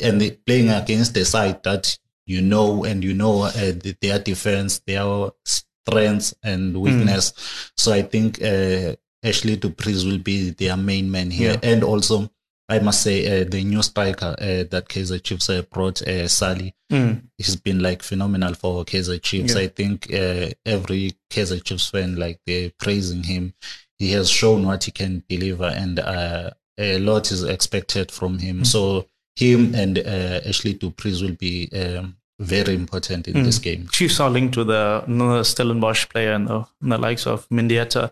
and 0.02 0.20
the- 0.22 0.38
playing 0.46 0.70
against 0.70 1.14
the 1.14 1.26
side 1.26 1.64
that 1.64 1.98
you 2.26 2.42
know 2.42 2.84
and 2.86 3.04
you 3.04 3.14
know 3.14 3.44
uh, 3.44 3.52
the- 3.84 3.96
their 4.02 4.20
defense, 4.20 4.82
their 4.86 5.06
strengths 5.46 6.34
and 6.44 6.76
Hmm. 6.76 6.82
weakness. 6.82 7.34
So 7.78 7.92
I 7.94 8.04
think 8.04 8.42
uh, 8.42 8.96
Ashley 9.24 9.56
Dupree 9.58 10.06
will 10.06 10.20
be 10.20 10.52
their 10.52 10.78
main 10.78 11.10
man 11.12 11.32
here, 11.32 11.54
Yeah. 11.62 11.72
and 11.72 11.84
also. 11.84 12.30
I 12.70 12.80
must 12.80 13.02
say, 13.02 13.42
uh, 13.42 13.46
the 13.50 13.64
new 13.64 13.82
striker 13.82 14.36
uh, 14.40 14.64
that 14.70 14.86
Kaizer 14.90 15.22
Chiefs 15.24 15.50
uh, 15.50 15.64
brought, 15.64 16.02
uh, 16.04 16.28
Saile, 16.28 16.74
Mm. 16.92 17.22
he's 17.38 17.56
been 17.56 17.80
like 17.80 18.02
phenomenal 18.04 18.54
for 18.56 18.84
Kaizer 18.86 19.22
Chiefs. 19.22 19.54
Yeah. 19.56 19.62
I 19.62 19.68
think 19.68 20.12
uh, 20.14 20.50
every 20.66 21.14
Kaizer 21.30 21.64
Chiefs 21.64 21.90
fan, 21.90 22.16
like 22.16 22.40
they're 22.48 22.72
praising 22.80 23.24
him. 23.24 23.54
He 24.00 24.12
has 24.14 24.30
shown 24.30 24.66
what 24.66 24.84
he 24.86 24.92
can 24.92 25.24
deliver, 25.30 25.66
and 25.66 26.00
uh, 26.00 26.50
a 26.78 26.98
lot 27.00 27.32
is 27.32 27.44
expected 27.44 28.12
from 28.12 28.40
him. 28.40 28.62
Mm. 28.62 28.66
So 28.68 29.08
him 29.36 29.76
and 29.76 30.00
uh, 30.00 30.42
Ashley 30.46 30.74
Dupree 30.74 31.22
will 31.22 31.36
be 31.36 31.70
um, 31.74 32.18
very 32.40 32.74
important 32.76 33.28
in 33.28 33.36
Mm. 33.36 33.44
this 33.46 33.60
game. 33.60 33.88
Chiefs 33.92 34.20
are 34.20 34.30
linked 34.30 34.54
to 34.56 34.64
the 34.64 35.04
another 35.06 35.44
Stellenbosch 35.44 36.08
player 36.10 36.34
and 36.34 36.48
the, 36.48 36.66
and 36.82 36.92
the 36.92 36.98
likes 36.98 37.28
of 37.28 37.48
Mendieta. 37.50 38.12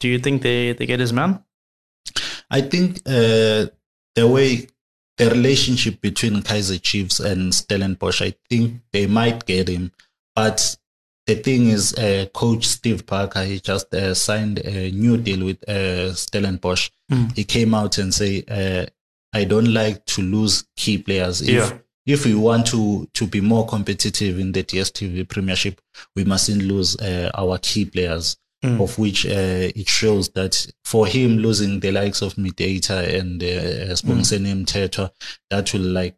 Do 0.00 0.08
you 0.08 0.18
think 0.18 0.42
they, 0.42 0.72
they 0.72 0.86
get 0.86 0.98
his 1.00 1.12
man? 1.12 1.42
I 2.50 2.60
think 2.60 3.00
uh, 3.06 3.66
the 4.16 4.26
way 4.26 4.66
the 5.18 5.30
relationship 5.30 6.00
between 6.00 6.42
Kaizer 6.42 6.82
Chiefs 6.82 7.20
and 7.20 7.54
Stellenbosch, 7.54 8.20
I 8.20 8.34
think 8.50 8.80
they 8.92 9.06
might 9.06 9.46
get 9.46 9.68
him. 9.68 9.92
But 10.34 10.76
the 11.26 11.36
thing 11.36 11.68
is, 11.70 11.94
uh, 11.94 12.26
Coach 12.34 12.66
Steve 12.66 13.06
Barker, 13.06 13.42
he 13.44 13.58
just 13.60 13.92
uh, 13.94 14.14
signed 14.14 14.58
a 14.58 14.90
new 14.90 15.16
deal 15.16 15.44
with 15.44 15.66
uh, 15.68 16.12
Stellenbosch. 16.14 16.90
Mm. 17.10 17.34
He 17.36 17.44
came 17.44 17.74
out 17.74 17.98
and 17.98 18.12
say, 18.12 18.44
uh, 18.48 18.86
"I 19.32 19.44
don't 19.44 19.72
like 19.72 20.04
to 20.06 20.22
lose 20.22 20.64
key 20.76 20.98
players. 20.98 21.40
If 21.40 21.48
Yeah. 21.48 21.78
if 22.06 22.26
we 22.26 22.34
want 22.34 22.66
to 22.68 23.08
to 23.14 23.26
be 23.26 23.40
more 23.40 23.66
competitive 23.66 24.38
in 24.38 24.52
the 24.52 24.62
DSTV 24.62 25.24
Premiership, 25.28 25.80
we 26.14 26.24
mustn't 26.24 26.62
lose 26.62 26.96
uh, 26.96 27.30
our 27.34 27.58
key 27.58 27.86
players." 27.86 28.36
Mm. 28.66 28.80
of 28.82 28.98
which 28.98 29.24
uh, 29.26 29.70
it 29.80 29.88
shows 29.88 30.28
that 30.30 30.66
for 30.84 31.06
him 31.06 31.38
losing 31.38 31.80
the 31.80 31.92
likes 31.92 32.20
of 32.22 32.34
Mendieta 32.34 32.98
and 33.18 33.42
uh, 33.42 33.94
Sibongiseni 33.94 34.52
Mthethwa, 34.64 35.10
that 35.50 35.72
will 35.72 35.80
like 36.00 36.16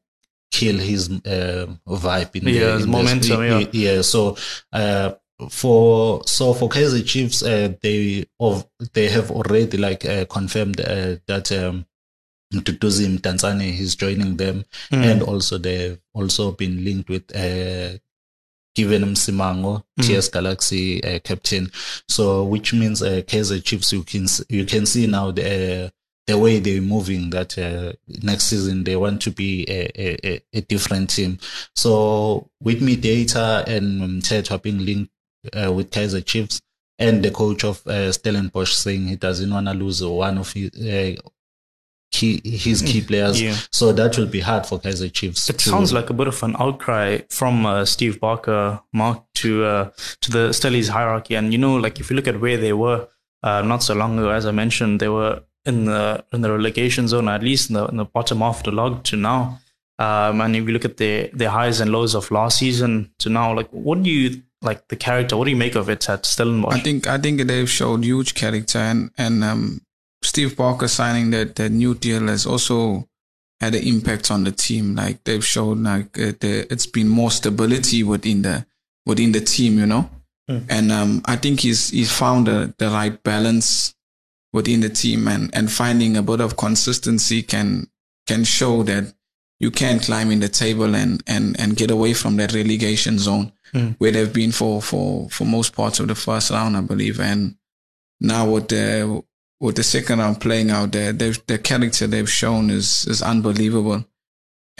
kill 0.50 0.78
his 0.78 1.10
uh, 1.10 1.66
vibe 1.86 2.34
in 2.36 2.48
Yeah, 2.48 2.76
the, 2.76 2.82
in 2.84 2.90
momentum, 2.90 3.42
yeah. 3.44 3.64
yeah. 3.72 4.02
So 4.02 4.36
uh, 4.72 5.12
for 5.50 6.22
so 6.26 6.54
for 6.54 6.68
Kaizer 6.68 7.04
Chiefs, 7.06 7.42
uh, 7.42 7.74
they 7.82 8.24
of 8.40 8.66
they 8.94 9.08
have 9.08 9.30
already 9.30 9.76
like 9.76 10.04
uh, 10.04 10.24
confirmed 10.24 10.80
uh, 10.80 11.16
that. 11.26 11.52
Um, 11.52 11.84
Tutuzim 12.50 13.18
Tanzania 13.18 13.78
is 13.78 13.94
joining 13.94 14.38
them, 14.38 14.64
Mm. 14.90 15.04
and 15.04 15.22
also 15.22 15.58
they've 15.58 16.00
also 16.14 16.52
been 16.52 16.82
linked 16.82 17.10
with 17.10 17.24
uh, 17.36 17.98
Given 18.78 19.02
Msimango, 19.04 19.82
Mm. 19.98 20.06
TS 20.06 20.28
Galaxy 20.30 21.02
uh, 21.02 21.18
captain. 21.24 21.70
So, 22.08 22.44
which 22.44 22.72
means 22.72 23.02
uh, 23.02 23.22
Kaizer 23.26 23.60
Chiefs, 23.64 23.92
you 23.92 24.04
can 24.04 24.26
you 24.48 24.64
can 24.64 24.86
see 24.86 25.06
now 25.08 25.32
the 25.32 25.90
the 26.28 26.38
way 26.38 26.60
they're 26.60 26.80
moving. 26.94 27.30
That 27.30 27.58
uh, 27.58 27.92
next 28.22 28.44
season 28.44 28.84
they 28.84 28.94
want 28.96 29.20
to 29.22 29.30
be 29.32 29.64
a, 29.68 29.80
a, 30.00 30.40
a- 30.54 30.60
different 30.68 31.10
team. 31.10 31.38
So, 31.74 32.50
with 32.62 32.80
Mendieta 32.80 33.66
and 33.66 34.22
Mthethwa 34.22 34.62
being 34.62 34.84
linked 34.86 35.10
uh, 35.52 35.72
with 35.72 35.90
Kaizer 35.90 36.24
Chiefs. 36.24 36.60
And 37.00 37.22
the 37.24 37.30
coach 37.30 37.64
of 37.64 37.86
uh, 37.86 38.10
Stellenbosch 38.12 38.72
saying 38.74 39.06
he 39.08 39.16
doesn't 39.16 39.52
want 39.52 39.66
to 39.68 39.74
lose 39.74 40.02
one 40.04 40.36
of 40.38 40.52
his 40.52 40.70
uh, 40.76 41.14
key 42.18 42.32
his 42.64 42.82
key 42.88 43.00
players, 43.10 43.40
Yeah. 43.42 43.56
so 43.78 43.92
that 43.98 44.18
will 44.18 44.30
be 44.38 44.40
hard 44.50 44.64
for 44.68 44.76
Kaizer 44.84 45.10
Chiefs. 45.18 45.48
It 45.50 45.58
to- 45.58 45.70
sounds 45.74 45.92
like 45.98 46.08
a 46.14 46.16
bit 46.20 46.28
of 46.34 46.42
an 46.48 46.54
outcry 46.66 47.08
from 47.40 47.54
uh, 47.72 47.84
Steve 47.94 48.16
Barker, 48.24 48.80
Mark, 49.02 49.18
to 49.42 49.50
uh, 49.72 49.84
to 50.22 50.28
the 50.36 50.44
Stellies 50.58 50.88
hierarchy. 50.96 51.34
And 51.38 51.52
you 51.54 51.58
know, 51.64 51.74
like 51.84 52.00
if 52.00 52.10
you 52.10 52.16
look 52.16 52.28
at 52.32 52.40
where 52.46 52.58
they 52.66 52.72
were 52.84 53.00
uh, 53.42 53.62
not 53.72 53.82
so 53.82 53.94
long 53.94 54.18
ago, 54.18 54.30
as 54.30 54.44
I 54.46 54.50
mentioned, 54.62 55.00
they 55.00 55.08
were 55.20 55.34
in 55.64 55.84
the 55.84 56.02
in 56.32 56.40
the 56.44 56.50
relegation 56.58 57.08
zone, 57.08 57.28
at 57.28 57.42
least 57.42 57.70
in 57.70 57.74
the, 57.74 57.84
in 57.92 57.96
the 58.02 58.04
bottom 58.16 58.38
half 58.46 58.58
of 58.58 58.64
the 58.64 58.72
log 58.82 59.02
to 59.10 59.16
now. 59.16 59.40
Um, 60.00 60.40
and 60.42 60.54
if 60.56 60.62
you 60.66 60.72
look 60.72 60.84
at 60.84 60.96
the 60.96 61.30
the 61.42 61.48
highs 61.50 61.80
and 61.80 61.90
lows 61.92 62.14
of 62.14 62.30
last 62.30 62.58
season 62.58 63.10
to 63.18 63.28
now, 63.28 63.48
like 63.58 63.68
what 63.70 64.02
do 64.02 64.10
you 64.10 64.42
like 64.68 64.80
the 64.88 64.96
character? 64.96 65.36
What 65.36 65.44
do 65.46 65.50
you 65.50 65.56
make 65.66 65.74
of 65.76 65.88
it 65.90 66.08
at 66.08 66.22
Stellenbosch? 66.26 66.74
I 66.74 66.80
think 66.80 67.06
I 67.06 67.18
think 67.18 67.42
they've 67.48 67.68
showed 67.78 68.04
huge 68.04 68.34
character 68.34 68.78
and 68.90 69.10
and 69.18 69.42
um, 69.44 69.80
Steve 70.22 70.56
Barker 70.56 70.88
signing 70.88 71.30
that 71.30 71.56
that 71.56 71.70
new 71.70 71.94
deal 71.94 72.26
has 72.28 72.46
also 72.46 73.08
had 73.60 73.74
an 73.74 73.82
impact 73.82 74.30
on 74.30 74.44
the 74.44 74.52
team. 74.52 74.94
Like 74.94 75.24
they've 75.24 75.44
shown 75.44 75.84
like 75.84 76.18
uh, 76.18 76.32
the, 76.40 76.66
it's 76.70 76.86
been 76.86 77.08
more 77.08 77.30
stability 77.30 78.02
within 78.02 78.42
the 78.42 78.66
within 79.06 79.32
the 79.32 79.40
team, 79.40 79.78
you 79.78 79.86
know. 79.86 80.10
Mm. 80.50 80.66
And 80.68 80.92
um, 80.92 81.22
I 81.24 81.36
think 81.36 81.60
he's 81.60 81.90
he's 81.90 82.12
found 82.12 82.46
the 82.46 82.74
the 82.78 82.88
right 82.88 83.22
balance 83.22 83.94
within 84.52 84.80
the 84.80 84.88
team 84.88 85.28
and 85.28 85.54
and 85.54 85.70
finding 85.70 86.16
a 86.16 86.22
bit 86.22 86.40
of 86.40 86.56
consistency 86.56 87.42
can 87.42 87.86
can 88.26 88.44
show 88.44 88.82
that 88.84 89.12
you 89.60 89.70
can 89.70 89.98
climb 89.98 90.30
in 90.30 90.40
the 90.40 90.48
table 90.48 90.94
and 90.94 91.22
and 91.26 91.58
and 91.60 91.76
get 91.76 91.90
away 91.90 92.14
from 92.14 92.36
that 92.36 92.52
relegation 92.54 93.18
zone 93.18 93.52
Mm. 93.74 93.96
where 93.98 94.10
they've 94.10 94.32
been 94.32 94.50
for 94.50 94.80
for 94.80 95.28
for 95.28 95.44
most 95.44 95.74
parts 95.74 96.00
of 96.00 96.08
the 96.08 96.14
first 96.14 96.50
round, 96.50 96.74
I 96.74 96.80
believe. 96.80 97.20
And 97.20 97.56
now 98.18 98.48
with 98.48 98.68
the 98.68 99.22
with 99.60 99.76
the 99.76 99.82
second 99.82 100.18
round 100.20 100.40
playing 100.40 100.70
out 100.70 100.92
there, 100.92 101.12
they've, 101.12 101.40
the 101.46 101.58
character 101.58 102.06
they've 102.06 102.30
shown 102.30 102.70
is 102.70 103.06
is 103.06 103.22
unbelievable. 103.22 104.04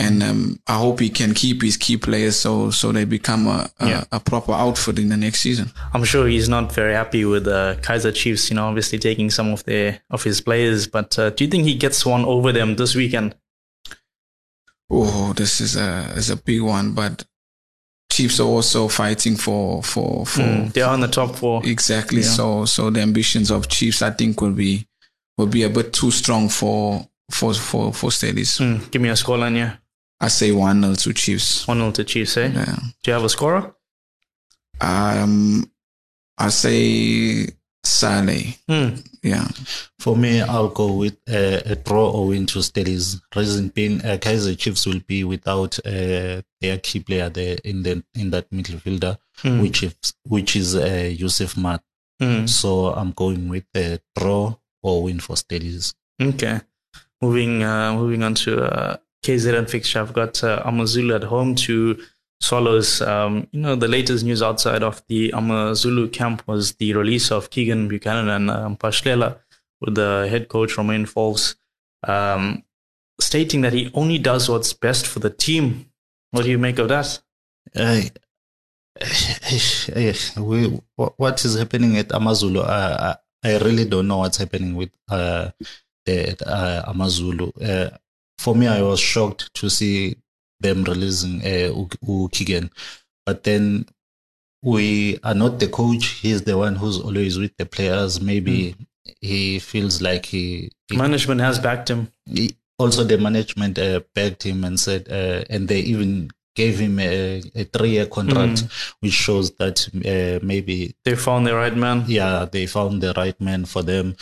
And 0.00 0.22
um, 0.22 0.60
I 0.68 0.78
hope 0.78 1.00
he 1.00 1.10
can 1.10 1.34
keep 1.34 1.60
his 1.60 1.76
key 1.76 1.96
players 1.96 2.36
so 2.36 2.70
so 2.70 2.92
they 2.92 3.04
become 3.04 3.48
a 3.48 3.68
a, 3.80 3.88
Yeah. 3.88 4.04
a 4.12 4.20
proper 4.20 4.52
outfit 4.52 4.98
in 5.00 5.08
the 5.08 5.16
next 5.16 5.40
season. 5.40 5.72
I'm 5.92 6.04
sure 6.04 6.28
he's 6.28 6.48
not 6.48 6.72
very 6.72 6.94
happy 6.94 7.24
with 7.24 7.48
uh, 7.48 7.74
Kaizer 7.80 8.14
Chiefs, 8.14 8.48
you 8.48 8.54
know, 8.56 8.68
obviously 8.68 8.98
taking 9.00 9.28
some 9.30 9.48
of 9.52 9.64
their 9.64 10.00
of 10.10 10.22
his 10.22 10.40
players. 10.40 10.86
But 10.86 11.18
uh, 11.18 11.30
do 11.30 11.42
you 11.44 11.50
think 11.50 11.64
he 11.64 11.74
gets 11.74 12.06
one 12.06 12.24
over 12.24 12.52
them 12.52 12.76
this 12.76 12.94
weekend? 12.94 13.34
Oh, 14.90 15.32
this 15.34 15.60
is 15.60 15.76
a 15.76 16.12
is 16.16 16.30
a 16.30 16.36
big 16.36 16.62
one, 16.62 16.92
but 16.94 17.24
Chiefs 18.18 18.40
are 18.40 18.48
also 18.48 18.88
fighting 18.88 19.36
for 19.36 19.80
for 19.82 20.26
for 20.26 20.42
Mm, 20.42 20.72
they 20.72 20.82
are 20.82 20.94
in 20.94 21.00
the 21.00 21.08
top 21.08 21.36
four. 21.36 21.62
exactly. 21.64 22.20
Yeah. 22.22 22.26
So 22.36 22.64
so 22.64 22.90
the 22.90 23.00
ambitions 23.00 23.50
of 23.50 23.68
Chiefs, 23.68 24.02
I 24.02 24.10
think, 24.10 24.40
will 24.40 24.52
be 24.54 24.86
will 25.36 25.46
be 25.46 25.62
a 25.62 25.70
bit 25.70 25.92
too 25.92 26.10
strong 26.10 26.48
for 26.48 27.06
for 27.30 27.54
for 27.54 27.92
for 27.94 28.10
Stellies. 28.10 28.58
Mm, 28.60 28.90
give 28.90 29.00
me 29.02 29.08
a 29.10 29.14
scoreline, 29.14 29.56
yeah. 29.56 29.76
I 30.20 30.28
say 30.28 30.50
one 30.50 30.82
0 30.82 30.94
to 30.96 31.12
Chiefs. 31.12 31.68
1 31.68 31.78
0 31.78 31.90
to 31.92 32.02
Chiefs, 32.04 32.36
eh? 32.38 32.50
Yeah. 32.52 32.74
Do 33.04 33.10
you 33.10 33.12
have 33.12 33.24
a 33.24 33.28
scorer? 33.28 33.72
Um, 34.80 35.70
I 36.36 36.48
say 36.50 37.46
Saile. 37.88 38.56
Mm, 38.68 39.04
Yeah. 39.22 39.48
For 39.98 40.16
me, 40.16 40.40
I'll 40.42 40.68
go 40.68 40.92
with 40.92 41.16
uh, 41.28 41.60
a 41.64 41.74
draw 41.76 42.10
or 42.10 42.28
win 42.28 42.46
to 42.46 42.60
Stellies. 42.60 43.20
Reason 43.34 43.68
being, 43.68 44.00
uh, 44.04 44.16
Kaizer 44.20 44.56
Chiefs 44.56 44.86
will 44.86 45.00
be 45.06 45.24
without 45.24 45.78
uh, 45.84 46.42
their 46.60 46.78
key 46.82 47.00
player 47.00 47.28
there 47.30 47.56
in 47.64 47.82
the 47.82 48.02
in 48.14 48.30
that 48.30 48.50
midfielder, 48.50 49.18
mm, 49.42 49.60
which 49.62 49.82
is 49.82 49.94
which 50.24 50.54
is 50.56 50.74
uh, 50.76 51.10
Yusuf 51.12 51.54
Maart. 51.56 51.80
mm. 52.22 52.48
So 52.48 52.88
I'm 52.94 53.12
going 53.12 53.48
with 53.48 53.64
a 53.74 53.98
draw 54.16 54.54
or 54.82 55.02
win 55.04 55.20
for 55.20 55.34
Stellies. 55.36 55.94
Okay. 56.20 56.60
Moving 57.20 57.62
uh, 57.64 57.92
moving 57.94 58.22
on 58.22 58.34
to 58.36 58.62
uh, 58.62 58.96
KZN 59.24 59.68
fixture. 59.68 60.00
I've 60.00 60.12
got 60.12 60.42
uh, 60.44 60.62
Amazulu 60.64 61.14
at 61.16 61.24
home 61.24 61.54
to 61.66 61.98
Swallows. 62.40 63.02
Um, 63.02 63.48
you 63.52 63.60
know, 63.60 63.74
the 63.76 63.88
latest 63.88 64.24
news 64.24 64.42
outside 64.42 64.82
of 64.82 65.02
the 65.08 65.30
Amazulu 65.30 66.08
camp 66.08 66.42
was 66.46 66.72
the 66.74 66.94
release 66.94 67.30
of 67.30 67.50
Keegan 67.50 67.88
Buchanan 67.88 68.28
and 68.28 68.50
um, 68.50 68.76
Pashlela 68.76 69.38
with 69.80 69.94
the 69.94 70.26
head 70.30 70.48
coach 70.48 70.76
Romain 70.76 71.04
Folz 71.06 71.56
um, 72.06 72.62
stating 73.20 73.60
that 73.62 73.72
he 73.72 73.90
only 73.94 74.18
does 74.18 74.48
what's 74.48 74.72
best 74.72 75.06
for 75.06 75.18
the 75.18 75.30
team. 75.30 75.90
What 76.30 76.42
do 76.44 76.50
you 76.50 76.58
make 76.58 76.78
of 76.78 76.88
that? 76.88 77.20
Uh, 77.74 78.02
we, 80.38 80.80
what- 80.96 81.44
is 81.44 81.56
happening 81.58 81.96
at 81.96 82.12
Amazulu? 82.12 82.60
I, 82.62 83.10
I, 83.10 83.16
I 83.44 83.58
really 83.58 83.84
don't 83.84 84.08
know 84.08 84.18
what's 84.18 84.36
happening 84.38 84.74
with 84.74 84.90
uh, 85.08 85.50
the 86.04 86.36
uh, 86.46 86.84
Amazulu. 86.88 87.50
Uh, 87.60 87.90
for 88.38 88.54
me, 88.54 88.66
I 88.66 88.82
was 88.82 89.00
shocked 89.00 89.52
to 89.54 89.68
see 89.68 90.16
them 90.60 90.84
releasing 90.84 91.40
uh, 91.40 91.72
Ukigen, 92.04 92.70
but 93.26 93.44
then 93.44 93.86
we 94.62 95.18
are 95.22 95.34
not 95.34 95.60
the 95.60 95.68
coach. 95.68 96.06
He's 96.06 96.42
the 96.42 96.58
one 96.58 96.76
who's 96.76 96.98
always 96.98 97.38
with 97.38 97.56
the 97.56 97.66
players. 97.66 98.20
Maybe 98.20 98.74
he 99.20 99.58
feels 99.58 100.02
like 100.02 100.26
he, 100.26 100.72
he 100.88 100.96
Management 100.96 101.40
has 101.40 101.58
backed 101.58 101.90
him. 101.90 102.10
he- 102.26 102.56
also 102.78 103.02
the 103.02 103.18
management 103.18 103.78
uh, 103.78 104.00
begged 104.14 104.44
him 104.44 104.62
and 104.64 104.78
said, 104.78 105.08
uh, 105.10 105.44
and 105.50 105.66
they 105.68 105.80
even 105.80 106.30
gave 106.54 106.78
him 106.78 106.98
a, 106.98 107.42
a 107.54 107.64
three-year 107.64 108.06
contract, 108.06 108.64
mm. 108.64 108.94
which 109.00 109.12
shows 109.12 109.50
that 109.56 109.88
uh, 109.94 110.44
maybe 110.44 110.94
they 111.04 111.14
found 111.14 111.46
the 111.46 111.54
right 111.54 111.76
man. 111.76 112.04
Yeah, 112.06 112.46
they 112.50 112.66
found 112.66 113.02
the 113.02 113.12
right 113.16 113.38
man 113.40 113.64
for 113.64 113.82
them. 113.82 114.16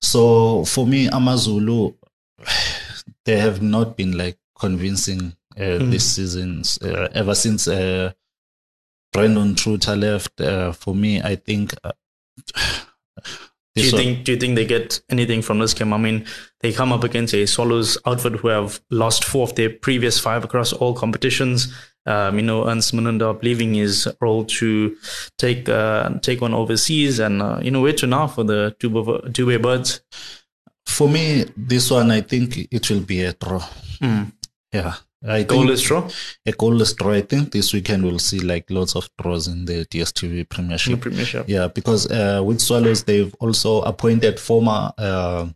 So 0.00 0.64
for 0.64 0.86
me, 0.86 1.08
Amazulu, 1.08 1.94
they 3.24 3.38
have 3.38 3.62
not 3.62 3.96
been 3.96 4.16
like 4.16 4.38
convincing 4.58 5.34
mm. 5.56 5.90
this 5.90 6.14
season. 6.14 6.62
Uh, 6.82 7.08
ever 7.14 7.34
since 7.34 7.68
uh, 7.68 8.12
Brandon 9.12 9.54
Truter 9.54 9.96
left, 9.96 10.40
uh, 10.40 10.72
for 10.72 10.94
me, 10.94 11.20
I 11.22 11.36
think. 11.36 11.74
Uh, 11.82 11.92
do 13.74 13.82
you 13.82 13.90
think? 13.90 14.24
Do 14.24 14.32
you 14.32 14.38
think 14.38 14.56
they 14.56 14.66
get 14.66 15.00
anything 15.08 15.42
from 15.42 15.58
this 15.58 15.74
game? 15.74 15.92
I 15.92 15.98
mean, 15.98 16.26
they 16.60 16.72
come 16.72 16.92
up 16.92 17.04
against 17.04 17.34
a 17.34 17.46
Swallows 17.46 17.98
outfit 18.06 18.34
who 18.36 18.48
have 18.48 18.80
lost 18.90 19.24
four 19.24 19.44
of 19.44 19.54
their 19.54 19.70
previous 19.70 20.18
five 20.18 20.44
across 20.44 20.72
all 20.72 20.94
competitions. 20.94 21.72
Um, 22.06 22.36
you 22.36 22.42
know, 22.42 22.68
Ernst 22.68 22.94
Manunda 22.94 23.42
leaving 23.42 23.74
his 23.74 24.06
role 24.20 24.44
to 24.44 24.96
take 25.38 25.68
uh, 25.68 26.10
take 26.20 26.40
one 26.40 26.54
overseas, 26.54 27.18
and 27.18 27.42
uh, 27.42 27.58
you 27.62 27.70
know, 27.70 27.82
where 27.82 27.94
to 27.94 28.06
now 28.06 28.26
for 28.28 28.44
the 28.44 28.76
two 28.78 29.30
two 29.32 29.58
birds? 29.58 30.00
For 30.84 31.08
me, 31.08 31.46
this 31.56 31.90
one 31.90 32.12
I 32.12 32.20
think 32.20 32.68
it 32.70 32.88
will 32.88 33.00
be 33.00 33.22
a 33.22 33.32
draw. 33.32 33.58
Mm. 34.00 34.32
Yeah, 34.72 34.94
I 35.24 35.44
goalless 35.44 35.84
draw. 35.84 36.08
A 36.46 36.52
goalless 36.52 36.96
draw. 36.96 37.12
I 37.12 37.22
think 37.22 37.52
this 37.52 37.72
weekend 37.72 38.04
we'll 38.04 38.18
see 38.18 38.40
like 38.40 38.70
lots 38.70 38.94
of 38.96 39.08
draws 39.20 39.48
in 39.48 39.64
the 39.64 39.86
DSTV 39.86 40.48
Premiership. 40.48 40.94
The 40.94 41.10
Premiership. 41.10 41.48
Yeah, 41.48 41.68
because 41.68 42.10
uh, 42.10 42.42
with 42.44 42.60
Swallows 42.60 43.04
they've 43.04 43.34
also 43.40 43.82
appointed 43.82 44.38
former 44.38 44.92
uh, 44.98 45.48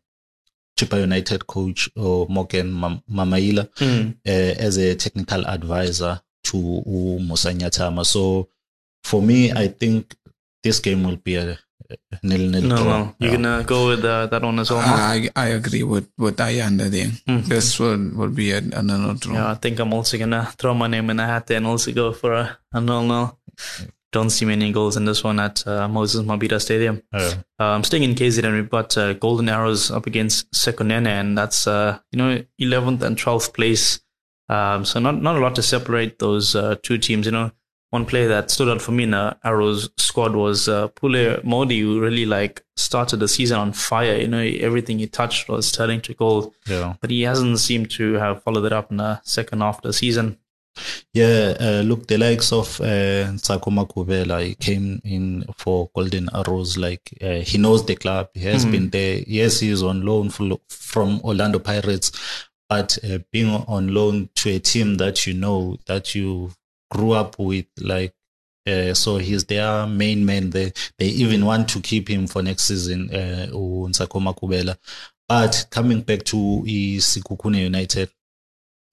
Chippa 0.78 1.00
United 1.00 1.46
coach 1.46 1.90
uh, 1.96 2.24
Morgan 2.28 2.72
Mammila 2.72 3.68
mm. 3.74 4.16
uh, 4.26 4.30
as 4.30 4.78
a 4.78 4.94
technical 4.94 5.46
advisor 5.46 6.20
to 6.44 6.56
Musa 6.56 7.52
Nyatama. 7.52 8.06
So 8.06 8.48
for 9.04 9.20
me, 9.20 9.52
I 9.52 9.68
think 9.68 10.16
this 10.62 10.80
game 10.80 11.04
will 11.04 11.16
be 11.16 11.36
a 11.36 11.58
nil 12.22 12.50
nil. 12.50 12.62
No, 12.62 12.76
no, 12.84 13.14
you're 13.18 13.32
gonna 13.32 13.64
go 13.64 13.88
with 13.88 14.04
uh, 14.04 14.26
that 14.26 14.42
one 14.42 14.58
as 14.58 14.70
well. 14.70 14.80
I 14.80 15.28
I 15.34 15.48
agree 15.48 15.82
with 15.82 16.08
with 16.18 16.36
Ayanda 16.36 16.90
there. 16.90 17.10
Mm. 17.28 17.44
This 17.46 17.78
will 17.78 18.10
will 18.14 18.30
be 18.30 18.52
a, 18.52 18.58
a 18.58 18.82
nil 18.82 19.14
draw. 19.14 19.34
Yeah, 19.34 19.50
I 19.50 19.54
think 19.54 19.78
I'm 19.78 19.92
also 19.92 20.18
gonna 20.18 20.52
throw 20.56 20.74
my 20.74 20.86
name 20.86 21.10
in 21.10 21.16
the 21.16 21.26
hat 21.26 21.50
and 21.50 21.66
also 21.66 21.92
go 21.92 22.12
for 22.12 22.32
a, 22.32 22.58
a 22.72 22.80
nil 22.80 23.02
nil. 23.02 23.38
Don't 24.12 24.30
see 24.30 24.44
many 24.44 24.72
goals 24.72 24.96
in 24.96 25.04
this 25.04 25.22
one 25.22 25.38
at 25.38 25.64
uh, 25.68 25.86
Moses 25.86 26.26
Mabhida 26.26 26.60
Stadium. 26.60 27.00
Oh. 27.12 27.32
Um, 27.60 27.84
staying 27.84 28.02
in 28.02 28.16
KZN, 28.16 28.52
we've 28.52 28.68
got 28.68 28.98
uh, 28.98 29.12
Golden 29.12 29.48
Arrows 29.48 29.92
up 29.92 30.06
against 30.06 30.50
Sekhukhune, 30.50 31.06
and 31.06 31.38
that's 31.38 31.68
uh, 31.68 31.98
you 32.10 32.18
know 32.18 32.42
11th 32.60 33.02
and 33.02 33.16
12th 33.16 33.54
place. 33.54 34.00
Um, 34.48 34.84
so 34.84 34.98
not 34.98 35.22
not 35.22 35.36
a 35.36 35.38
lot 35.38 35.54
to 35.54 35.62
separate 35.62 36.18
those 36.18 36.56
uh, 36.56 36.74
two 36.82 36.98
teams. 36.98 37.26
You 37.26 37.32
know, 37.32 37.52
one 37.90 38.06
player 38.06 38.28
that 38.28 38.50
stood 38.50 38.68
out 38.68 38.80
for 38.80 38.92
me 38.92 39.04
in 39.04 39.10
the 39.10 39.36
Arrows 39.44 39.90
squad 39.96 40.34
was 40.34 40.68
uh, 40.68 40.88
Pule 40.88 41.40
Mmodi, 41.42 41.80
who 41.80 42.00
really 42.00 42.24
like 42.24 42.64
started 42.76 43.18
the 43.18 43.28
season 43.28 43.58
on 43.58 43.72
fire. 43.72 44.16
You 44.16 44.28
know, 44.28 44.38
everything 44.38 44.98
he 45.00 45.06
touched 45.06 45.48
was 45.48 45.72
turning 45.72 46.00
to 46.02 46.14
gold. 46.14 46.54
Yeah. 46.66 46.94
But 47.00 47.10
he 47.10 47.22
hasn't 47.22 47.58
seemed 47.58 47.90
to 47.92 48.14
have 48.14 48.42
followed 48.42 48.64
it 48.64 48.72
up 48.72 48.90
in 48.90 48.98
the 48.98 49.20
second 49.24 49.60
half 49.60 49.78
of 49.78 49.82
the 49.82 49.92
season. 49.92 50.38
Yeah, 51.12 51.56
uh, 51.60 51.82
look, 51.84 52.06
the 52.06 52.16
likes 52.16 52.52
of 52.52 52.80
uh, 52.80 53.26
Ntsako 53.34 53.72
Makhubela, 53.72 54.44
he 54.44 54.54
came 54.54 55.00
in 55.04 55.44
for 55.56 55.90
Golden 55.94 56.28
Arrows. 56.32 56.78
Like 56.78 57.12
uh, 57.20 57.40
he 57.40 57.58
knows 57.58 57.84
the 57.84 57.96
club, 57.96 58.28
he 58.34 58.40
has 58.42 58.62
mm-hmm. 58.62 58.72
been 58.72 58.90
there. 58.90 59.22
Yes, 59.26 59.60
he 59.60 59.70
is 59.70 59.82
on 59.82 60.02
loan 60.02 60.30
from 60.30 61.20
Orlando 61.22 61.58
Pirates, 61.58 62.12
but 62.68 62.96
uh, 63.04 63.18
being 63.32 63.50
on 63.50 63.92
loan 63.92 64.30
to 64.36 64.50
a 64.50 64.58
team 64.60 64.96
that 64.98 65.26
you 65.26 65.34
know 65.34 65.76
that 65.86 66.14
you 66.14 66.52
grew 66.90 67.12
up 67.12 67.38
with 67.38 67.66
like 67.80 68.14
uh, 68.66 68.94
so 68.94 69.16
he's 69.16 69.44
their 69.44 69.86
main 69.86 70.24
man. 70.24 70.50
They 70.50 70.72
they 70.98 71.06
even 71.06 71.44
want 71.44 71.68
to 71.70 71.80
keep 71.80 72.08
him 72.08 72.26
for 72.26 72.42
next 72.42 72.64
season. 72.64 73.10
Uh, 73.10 73.46
Kubela, 73.50 74.76
but 75.28 75.66
coming 75.70 76.02
back 76.02 76.24
to 76.24 76.36
Sekhukhune 76.36 77.62
United, 77.62 78.10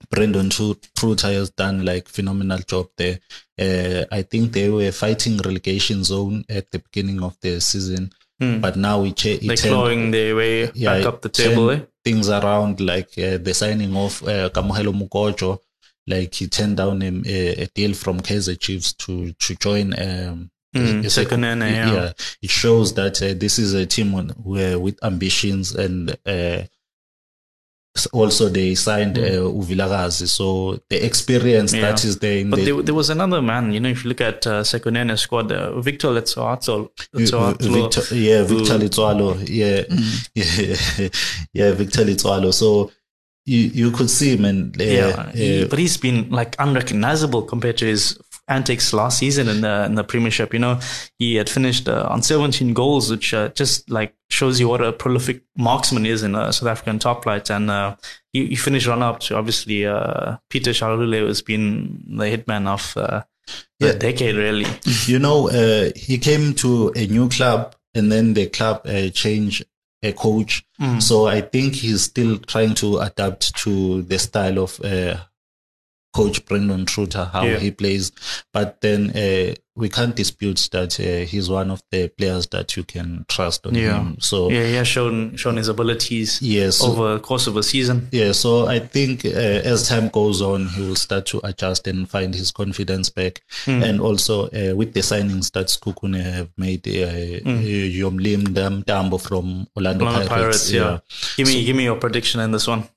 Brandon 0.10 0.50
Truter 0.50 1.28
has 1.28 1.50
done 1.52 1.84
like 1.86 2.08
phenomenal 2.08 2.60
job 2.60 2.88
there. 2.98 3.20
Uh, 3.60 4.06
I 4.12 4.22
think 4.22 4.54
they 4.54 4.70
were 4.70 4.92
fighting 4.92 5.38
relegation 5.38 6.04
zone 6.04 6.46
at 6.50 6.72
the 6.72 6.80
beginning 6.80 7.22
of 7.24 7.38
the 7.42 7.60
season, 7.60 8.12
hmm. 8.40 8.60
but 8.60 8.78
now 8.78 9.04
it, 9.04 9.26
it 9.26 9.48
they're 9.48 9.58
clawing 9.58 10.12
their 10.12 10.36
way 10.36 10.72
yeah, 10.74 10.98
back 10.98 11.06
up 11.06 11.22
the 11.22 11.30
table. 11.30 11.72
Eh? 11.72 11.82
Things 12.06 12.30
around 12.30 12.80
like 12.80 13.10
uh, 13.18 13.38
the 13.38 13.54
signing 13.54 13.96
of 13.98 14.24
uh, 14.24 14.50
Kamohelo 14.50 14.94
Mokotjo 14.94 15.60
like 16.08 16.34
he 16.34 16.48
turned 16.48 16.78
down 16.78 17.02
a, 17.02 17.08
a 17.08 17.66
deal 17.76 17.94
from 17.94 18.22
Kaizer 18.22 18.60
Chiefs 18.60 18.94
to 18.94 19.34
to 19.34 19.56
join 19.56 19.94
um, 20.00 20.50
mm, 20.76 21.06
a, 21.06 21.10
second 21.10 21.44
a, 21.44 21.56
yeah. 21.58 21.94
yeah. 21.94 22.12
it 22.42 22.50
shows 22.50 22.94
that 22.96 23.22
uh, 23.22 23.34
this 23.36 23.60
is 23.60 23.74
a 23.74 23.86
team 23.86 24.16
on, 24.16 24.30
where, 24.44 24.80
with 24.80 24.98
ambitions 25.04 25.76
and 25.76 26.18
uh, 26.26 26.64
also 28.14 28.48
they 28.50 28.76
signed 28.76 29.16
mm. 29.16 29.26
uh, 29.26 29.52
Uvilagazi. 29.52 30.28
So 30.28 30.80
the 30.90 31.04
experience 31.04 31.74
yeah. 31.74 31.82
that 31.82 32.04
is 32.04 32.20
there. 32.20 32.46
but 32.46 32.58
the, 32.58 32.66
there, 32.66 32.82
there, 32.84 32.96
was 32.96 33.10
another 33.10 33.42
man, 33.42 33.74
you 33.74 33.80
know, 33.80 33.90
if 33.90 34.04
you 34.04 34.10
look 34.10 34.22
at 34.22 34.46
uh, 34.46 34.62
Sekhukhune 34.62 35.18
squad, 35.18 35.52
uh, 35.52 35.80
Victor 35.80 36.10
Letsoatso. 36.10 36.90
Victor, 37.14 38.16
yeah, 38.16 38.44
Victor 38.44 38.78
Letsoalo. 38.78 39.38
Yeah, 39.48 39.82
mm. 39.82 40.30
yeah, 40.36 41.10
yeah, 41.54 41.72
Victor 41.74 42.04
Letsoalo. 42.04 42.54
So 42.54 42.92
you 43.48 43.60
you 43.60 43.92
could 43.92 44.10
see 44.10 44.36
him 44.36 44.46
and 44.46 44.80
uh, 44.80 44.84
yeah, 44.84 45.32
he, 45.32 45.64
uh, 45.64 45.68
but 45.68 45.80
he's 45.80 45.98
been 45.98 46.30
like 46.30 46.56
unrecognizable 46.60 47.42
compared 47.42 47.78
to 47.78 47.86
his 47.86 48.20
antics 48.50 48.94
last 48.94 49.20
season 49.20 49.48
in 49.48 49.62
the 49.62 49.86
in 49.86 49.96
the 49.96 50.04
Premiership. 50.04 50.54
You 50.54 50.60
know, 50.60 50.80
he 51.18 51.36
had 51.36 51.50
finished 51.50 51.88
uh, 51.88 52.08
on 52.10 52.22
17 52.22 52.74
goals, 52.74 53.10
which 53.10 53.34
uh, 53.34 53.50
just 53.50 53.90
like 53.90 54.14
shows 54.30 54.60
you 54.60 54.68
what 54.68 54.84
a 54.84 54.92
prolific 54.92 55.44
marksman 55.58 56.06
is 56.06 56.24
in 56.24 56.36
a 56.36 56.52
South 56.52 56.68
African 56.68 57.00
top 57.00 57.24
flight. 57.24 57.50
And 57.50 57.72
uh, 57.72 57.96
he, 58.34 58.48
he, 58.48 58.56
finished 58.56 58.88
run 58.88 59.02
up 59.02 59.22
to 59.22 59.38
obviously 59.38 59.86
uh, 59.86 60.38
Peter 60.50 60.72
Shalulile, 60.72 61.28
who's 61.28 61.42
been 61.42 62.04
the 62.18 62.26
hitman 62.26 62.68
of 62.68 62.98
uh, 62.98 63.24
the 63.80 63.88
yeah. 63.88 63.94
decade, 63.94 64.36
really. 64.36 64.66
You 65.06 65.20
know, 65.20 65.48
he 65.96 66.18
came 66.18 66.54
to 66.56 66.92
a 66.98 67.08
new 67.08 67.30
club, 67.30 67.76
and 67.96 68.12
then 68.12 68.34
the 68.34 68.48
club 68.48 68.86
changed 69.14 69.64
a 70.04 70.14
coach. 70.14 70.66
Mm. 70.80 71.02
So 71.02 71.28
I 71.28 71.42
think 71.42 71.76
he's 71.76 72.04
still 72.04 72.38
trying 72.38 72.76
to 72.76 73.00
adapt 73.00 73.56
to 73.64 74.04
the 74.04 74.20
style 74.20 74.60
of 74.60 74.80
uh, 74.84 75.18
coach 76.14 76.46
Brandon 76.46 76.86
Truter, 76.86 77.26
how 77.26 77.46
yeah. 77.46 77.58
he 77.58 77.72
plays. 77.72 78.12
But 78.54 78.82
then 78.82 79.12
uh, 79.12 79.56
we 79.78 79.90
can't 79.90 80.16
dispute 80.16 80.70
that 80.72 81.00
uh, 81.00 81.24
he's 81.30 81.50
one 81.50 81.70
of 81.70 81.84
the 81.92 82.08
players 82.08 82.48
that 82.48 82.76
you 82.76 82.84
can 82.84 83.26
trust 83.30 83.66
on 83.68 83.76
yeah. 83.76 84.00
him. 84.00 84.18
So 84.20 84.50
yeah, 84.50 84.64
he 84.64 84.74
has 84.74 84.88
shown 84.88 85.36
shown 85.38 85.56
his 85.56 85.68
abilities 85.68 86.42
yes, 86.42 86.82
over 86.84 87.14
the 87.14 87.20
course 87.20 87.46
of 87.46 87.56
a 87.58 87.64
season. 87.64 88.10
Yeah, 88.12 88.32
so 88.32 88.66
I 88.66 88.80
think 88.80 89.24
uh, 89.24 89.30
as 89.30 89.88
time 89.88 90.10
goes 90.10 90.42
on, 90.42 90.68
he 90.68 90.82
will 90.82 90.96
start 90.96 91.28
to 91.28 91.42
adjust 91.44 91.88
and 91.88 92.10
find 92.10 92.34
his 92.34 92.52
confidence 92.52 93.12
back. 93.12 93.42
Mm. 93.66 93.84
And 93.88 94.02
also 94.02 94.48
uh, 94.48 94.76
with 94.76 94.94
the 94.94 95.02
signings 95.02 95.52
that 95.52 95.68
Sekhukhune 95.68 96.22
have 96.24 96.50
made, 96.58 96.88
uh, 96.88 97.46
mm. 97.46 97.94
Yomlim 97.94 98.56
Dambo 98.84 99.22
from 99.22 99.68
Orlando, 99.78 100.06
Orlando 100.06 100.28
Pirates. 100.28 100.28
Pirates 100.30 100.72
yeah. 100.72 100.82
yeah. 100.82 101.00
Give 101.38 101.48
me 101.48 101.62
so, 101.62 101.66
give 101.68 101.76
me 101.76 101.84
your 101.84 101.98
prediction 101.98 102.42
in 102.42 102.52
this 102.52 102.68
one. 102.68 102.90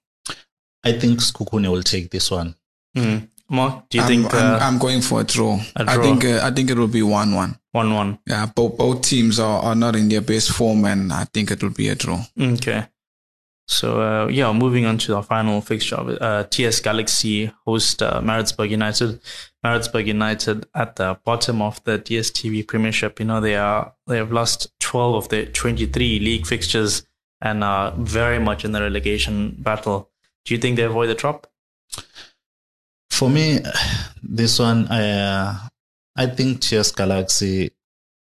I 0.83 0.93
think 0.93 1.21
Sekhukhune 1.21 1.71
will 1.71 1.83
take 1.83 2.11
this 2.11 2.31
one. 2.31 2.55
Mm. 2.97 3.29
Mark, 3.51 3.89
do 3.89 3.99
you 3.99 4.05
I'm, 4.05 4.09
think? 4.09 4.33
Uh, 4.33 4.37
I'm, 4.37 4.75
I'm, 4.75 4.79
going 4.79 5.01
for 5.01 5.21
a 5.21 5.25
draw. 5.25 5.59
a 5.75 5.85
draw. 5.85 5.95
I 5.95 5.99
think 5.99 6.25
uh, 6.25 6.41
I 6.43 6.53
think 6.53 6.71
it 6.71 6.79
will 6.79 6.87
be 6.87 7.03
one 7.03 7.35
one. 7.35 7.59
One 7.73 7.93
one. 7.93 8.19
Yeah, 8.25 8.47
both 8.47 8.79
both 8.79 9.03
teams 9.03 9.41
are, 9.41 9.61
are 9.63 9.75
not 9.75 9.97
in 9.97 10.09
their 10.09 10.21
best 10.21 10.53
form, 10.53 10.85
and 10.85 11.13
I 11.13 11.25
think 11.25 11.51
it 11.51 11.61
will 11.61 11.71
be 11.75 11.89
a 11.89 11.97
draw. 11.97 12.23
Okay. 12.41 12.87
So 13.67 14.03
uh, 14.03 14.29
yeah, 14.29 14.53
moving 14.53 14.87
on 14.87 14.99
to 14.99 15.17
our 15.17 15.23
final 15.25 15.61
fixture. 15.61 15.97
Uh, 16.21 16.45
TS 16.45 16.81
Galaxy 16.81 17.53
host 17.65 18.03
uh, 18.03 18.21
Maritzburg 18.23 18.71
United. 18.71 19.21
Maritzburg 19.65 20.07
United 20.07 20.67
at 20.75 20.97
the 20.97 21.19
bottom 21.25 21.61
of 21.61 21.83
the 21.85 21.99
DSTV 21.99 22.67
Premiership. 22.69 23.19
You 23.19 23.27
know 23.27 23.41
they 23.41 23.57
are 23.57 23.95
they 24.07 24.17
have 24.17 24.31
lost 24.31 24.73
twelve 24.79 25.17
of 25.17 25.29
their 25.29 25.47
twenty 25.47 25.87
three 25.87 26.21
league 26.21 26.47
fixtures 26.47 27.05
and 27.43 27.65
are 27.65 27.93
very 27.99 28.39
much 28.39 28.65
in 28.65 28.71
the 28.71 28.81
relegation 28.81 29.57
battle. 29.59 30.09
Do 30.45 30.55
you 30.55 30.61
think 30.61 30.77
they 30.77 30.85
avoid 30.85 31.09
the 31.09 31.15
drop? 31.15 31.49
For 33.21 33.29
me, 33.29 33.59
this 34.23 34.59
one, 34.59 34.89
I, 34.89 35.11
uh, 35.11 35.55
I 36.17 36.27
think 36.27 36.63
TS 36.63 36.93
Galaxy, 36.93 37.71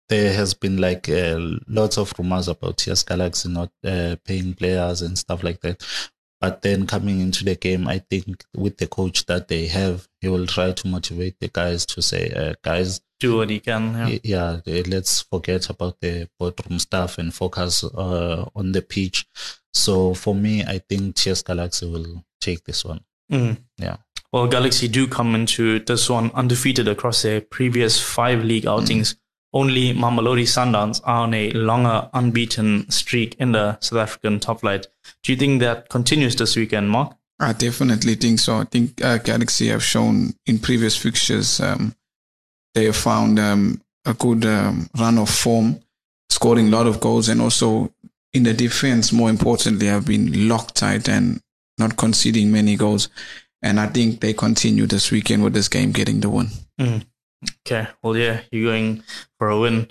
there 0.10 0.34
has 0.34 0.54
been 0.54 0.76
like 0.76 1.08
uh, 1.08 1.38
lots 1.70 1.98
of 1.98 2.12
rumors 2.20 2.50
about 2.50 2.80
TS 2.80 3.04
Galaxy 3.04 3.48
not 3.48 3.72
uh, 3.86 4.18
paying 4.26 4.54
players 4.54 5.02
and 5.02 5.18
stuff 5.18 5.42
like 5.42 5.62
that. 5.62 5.82
But 6.42 6.64
then 6.64 6.86
coming 6.86 7.22
into 7.22 7.46
the 7.46 7.56
game, 7.56 7.88
I 7.88 8.00
think 8.00 8.44
with 8.58 8.76
the 8.76 8.88
coach 8.88 9.26
that 9.28 9.48
they 9.48 9.68
have, 9.68 10.06
he 10.20 10.28
will 10.28 10.48
try 10.48 10.74
to 10.74 10.88
motivate 10.90 11.40
the 11.40 11.48
guys 11.48 11.86
to 11.86 12.02
say, 12.02 12.30
uh, 12.32 12.56
guys, 12.62 13.00
do 13.22 13.38
what 13.38 13.52
he 13.52 13.62
can. 13.62 14.20
Yeah. 14.22 14.60
yeah, 14.66 14.82
let's 14.88 15.22
forget 15.22 15.70
about 15.70 16.02
the 16.02 16.28
boardroom 16.38 16.78
stuff 16.80 17.20
and 17.20 17.34
focus 17.34 17.86
uh, 17.86 18.50
on 18.54 18.74
the 18.74 18.82
pitch. 18.82 19.28
So 19.74 20.14
for 20.14 20.36
me, 20.36 20.62
I 20.62 20.80
think 20.80 21.16
TS 21.16 21.42
Galaxy 21.42 21.90
will 21.90 22.26
take 22.42 22.66
this 22.66 22.84
one. 22.84 23.00
Mm. 23.32 23.60
Yeah. 23.78 23.96
Well, 24.34 24.48
Galaxy 24.48 24.88
do 24.88 25.08
come 25.08 25.36
into 25.36 25.80
this 25.80 26.10
one 26.10 26.32
undefeated 26.34 26.88
across 26.88 27.22
their 27.22 27.40
previous 27.40 28.02
five 28.02 28.44
league 28.44 28.66
outings. 28.66 29.16
Only 29.54 29.94
Mamelodi 29.94 30.46
Sundowns 30.46 31.00
are 31.04 31.26
on 31.26 31.36
a 31.36 31.52
longer 31.52 32.10
unbeaten 32.16 32.90
streak 32.90 33.36
in 33.36 33.52
the 33.52 33.80
South 33.80 34.00
African 34.00 34.40
top 34.40 34.62
flight. 34.62 34.88
Do 35.22 35.32
you 35.32 35.38
think 35.38 35.60
that 35.60 35.90
continues 35.90 36.36
this 36.36 36.56
weekend, 36.56 36.90
Mark? 36.90 37.16
I 37.40 37.54
definitely 37.54 38.16
think 38.16 38.40
so. 38.40 38.58
I 38.58 38.64
think 38.64 39.04
uh, 39.04 39.20
Galaxy 39.20 39.68
have 39.68 39.84
shown 39.84 40.34
in 40.48 40.58
previous 40.58 40.98
fixtures 40.98 41.60
um, 41.60 41.96
they 42.74 42.86
have 42.86 42.96
found 42.96 43.38
um, 43.38 43.82
a 44.06 44.16
good 44.16 44.46
um, 44.46 44.90
run 44.98 45.20
of 45.20 45.30
form, 45.30 45.80
scoring 46.30 46.70
a 46.70 46.72
lot 46.72 46.88
of 46.88 47.00
goals, 47.00 47.30
and 47.30 47.40
also 47.40 47.94
in 48.34 48.44
the 48.44 48.54
defense, 48.54 49.14
more 49.14 49.30
importantly, 49.30 49.86
have 49.86 50.08
been 50.08 50.48
locked 50.50 50.76
tight 50.76 51.08
and 51.08 51.40
not 51.78 51.98
conceding 51.98 52.52
many 52.52 52.76
goals. 52.76 53.10
And 53.64 53.80
I 53.80 53.88
think 53.88 54.20
they 54.20 54.34
continue 54.34 54.86
this 54.86 55.10
weekend 55.10 55.44
with 55.44 55.54
this 55.54 55.70
game 55.70 55.92
getting 55.94 56.20
the 56.20 56.30
win. 56.30 56.48
Mm. 56.80 57.06
Okay. 57.66 57.88
Well, 58.04 58.16
yeah, 58.18 58.42
you're 58.52 58.72
going 58.72 59.04
for 59.40 59.50
a 59.50 59.58
win. 59.60 59.90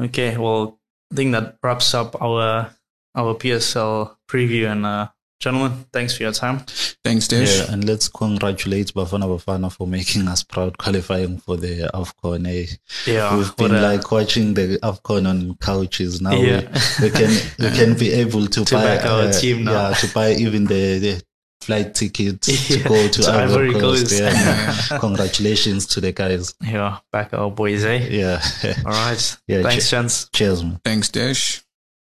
Okay. 0.00 0.36
Well, 0.36 0.80
I 1.12 1.16
think 1.16 1.32
that 1.32 1.58
wraps 1.62 1.94
up 1.94 2.20
our 2.20 2.70
our 3.14 3.34
PSL 3.34 4.16
preview. 4.28 4.70
And 4.72 4.84
uh, 4.86 5.08
gentlemen, 5.38 5.84
thanks 5.92 6.16
for 6.16 6.22
your 6.24 6.32
time. 6.32 6.60
Thanks, 7.04 7.28
Desh. 7.28 7.58
Yeah, 7.58 7.72
and 7.74 7.84
let's 7.84 8.08
congratulate 8.08 8.88
Bafana 8.94 9.26
Bafana 9.28 9.70
for 9.70 9.86
making 9.86 10.26
us 10.26 10.42
proud 10.42 10.78
qualifying 10.78 11.38
for 11.38 11.56
the 11.58 11.90
AFCON. 11.92 12.46
Eh? 12.48 12.66
Yeah, 13.06 13.36
We've 13.36 13.54
been 13.56 13.74
a- 13.74 13.82
like 13.82 14.10
watching 14.10 14.54
the 14.54 14.78
AFCON 14.82 15.28
on 15.28 15.54
couches. 15.58 16.20
Now 16.22 16.32
Yeah. 16.32 16.62
we, 17.00 17.04
we 17.06 17.10
can 17.10 17.30
we 17.58 17.70
can 17.76 17.98
be 17.98 18.12
able 18.12 18.46
to, 18.46 18.64
To 18.64 18.74
buy 18.74 18.82
back 18.84 19.04
our 19.06 19.24
uh, 19.28 19.32
team 19.32 19.64
now. 19.64 19.90
Yeah, 19.90 19.94
to 19.94 20.14
buy 20.14 20.32
even 20.32 20.64
the, 20.64 20.98
the 20.98 21.22
flight 21.64 21.94
tickets 21.94 22.48
Yeah, 22.70 22.76
to 22.82 22.88
go 22.88 23.08
to, 23.08 23.22
to 23.22 23.30
Ivory 23.32 23.68
Ivory 23.68 23.80
Coast. 23.80 24.10
Coast. 24.10 24.20
Yeah. 24.20 24.98
Congratulations 25.00 25.86
to 25.88 26.00
the 26.00 26.12
guys. 26.12 26.54
yeah, 26.62 26.98
back 27.12 27.34
our 27.34 27.50
boys, 27.50 27.84
eh? 27.84 28.06
Yeah. 28.10 28.42
All 28.86 28.92
right. 28.92 29.36
Yeah, 29.48 29.62
Thanks, 29.62 29.90
che- 29.90 29.96
gents. 29.96 30.28
Cheers, 30.32 30.62
man. 30.62 30.80
Thanks, 30.84 31.08
Desh. 31.08 31.63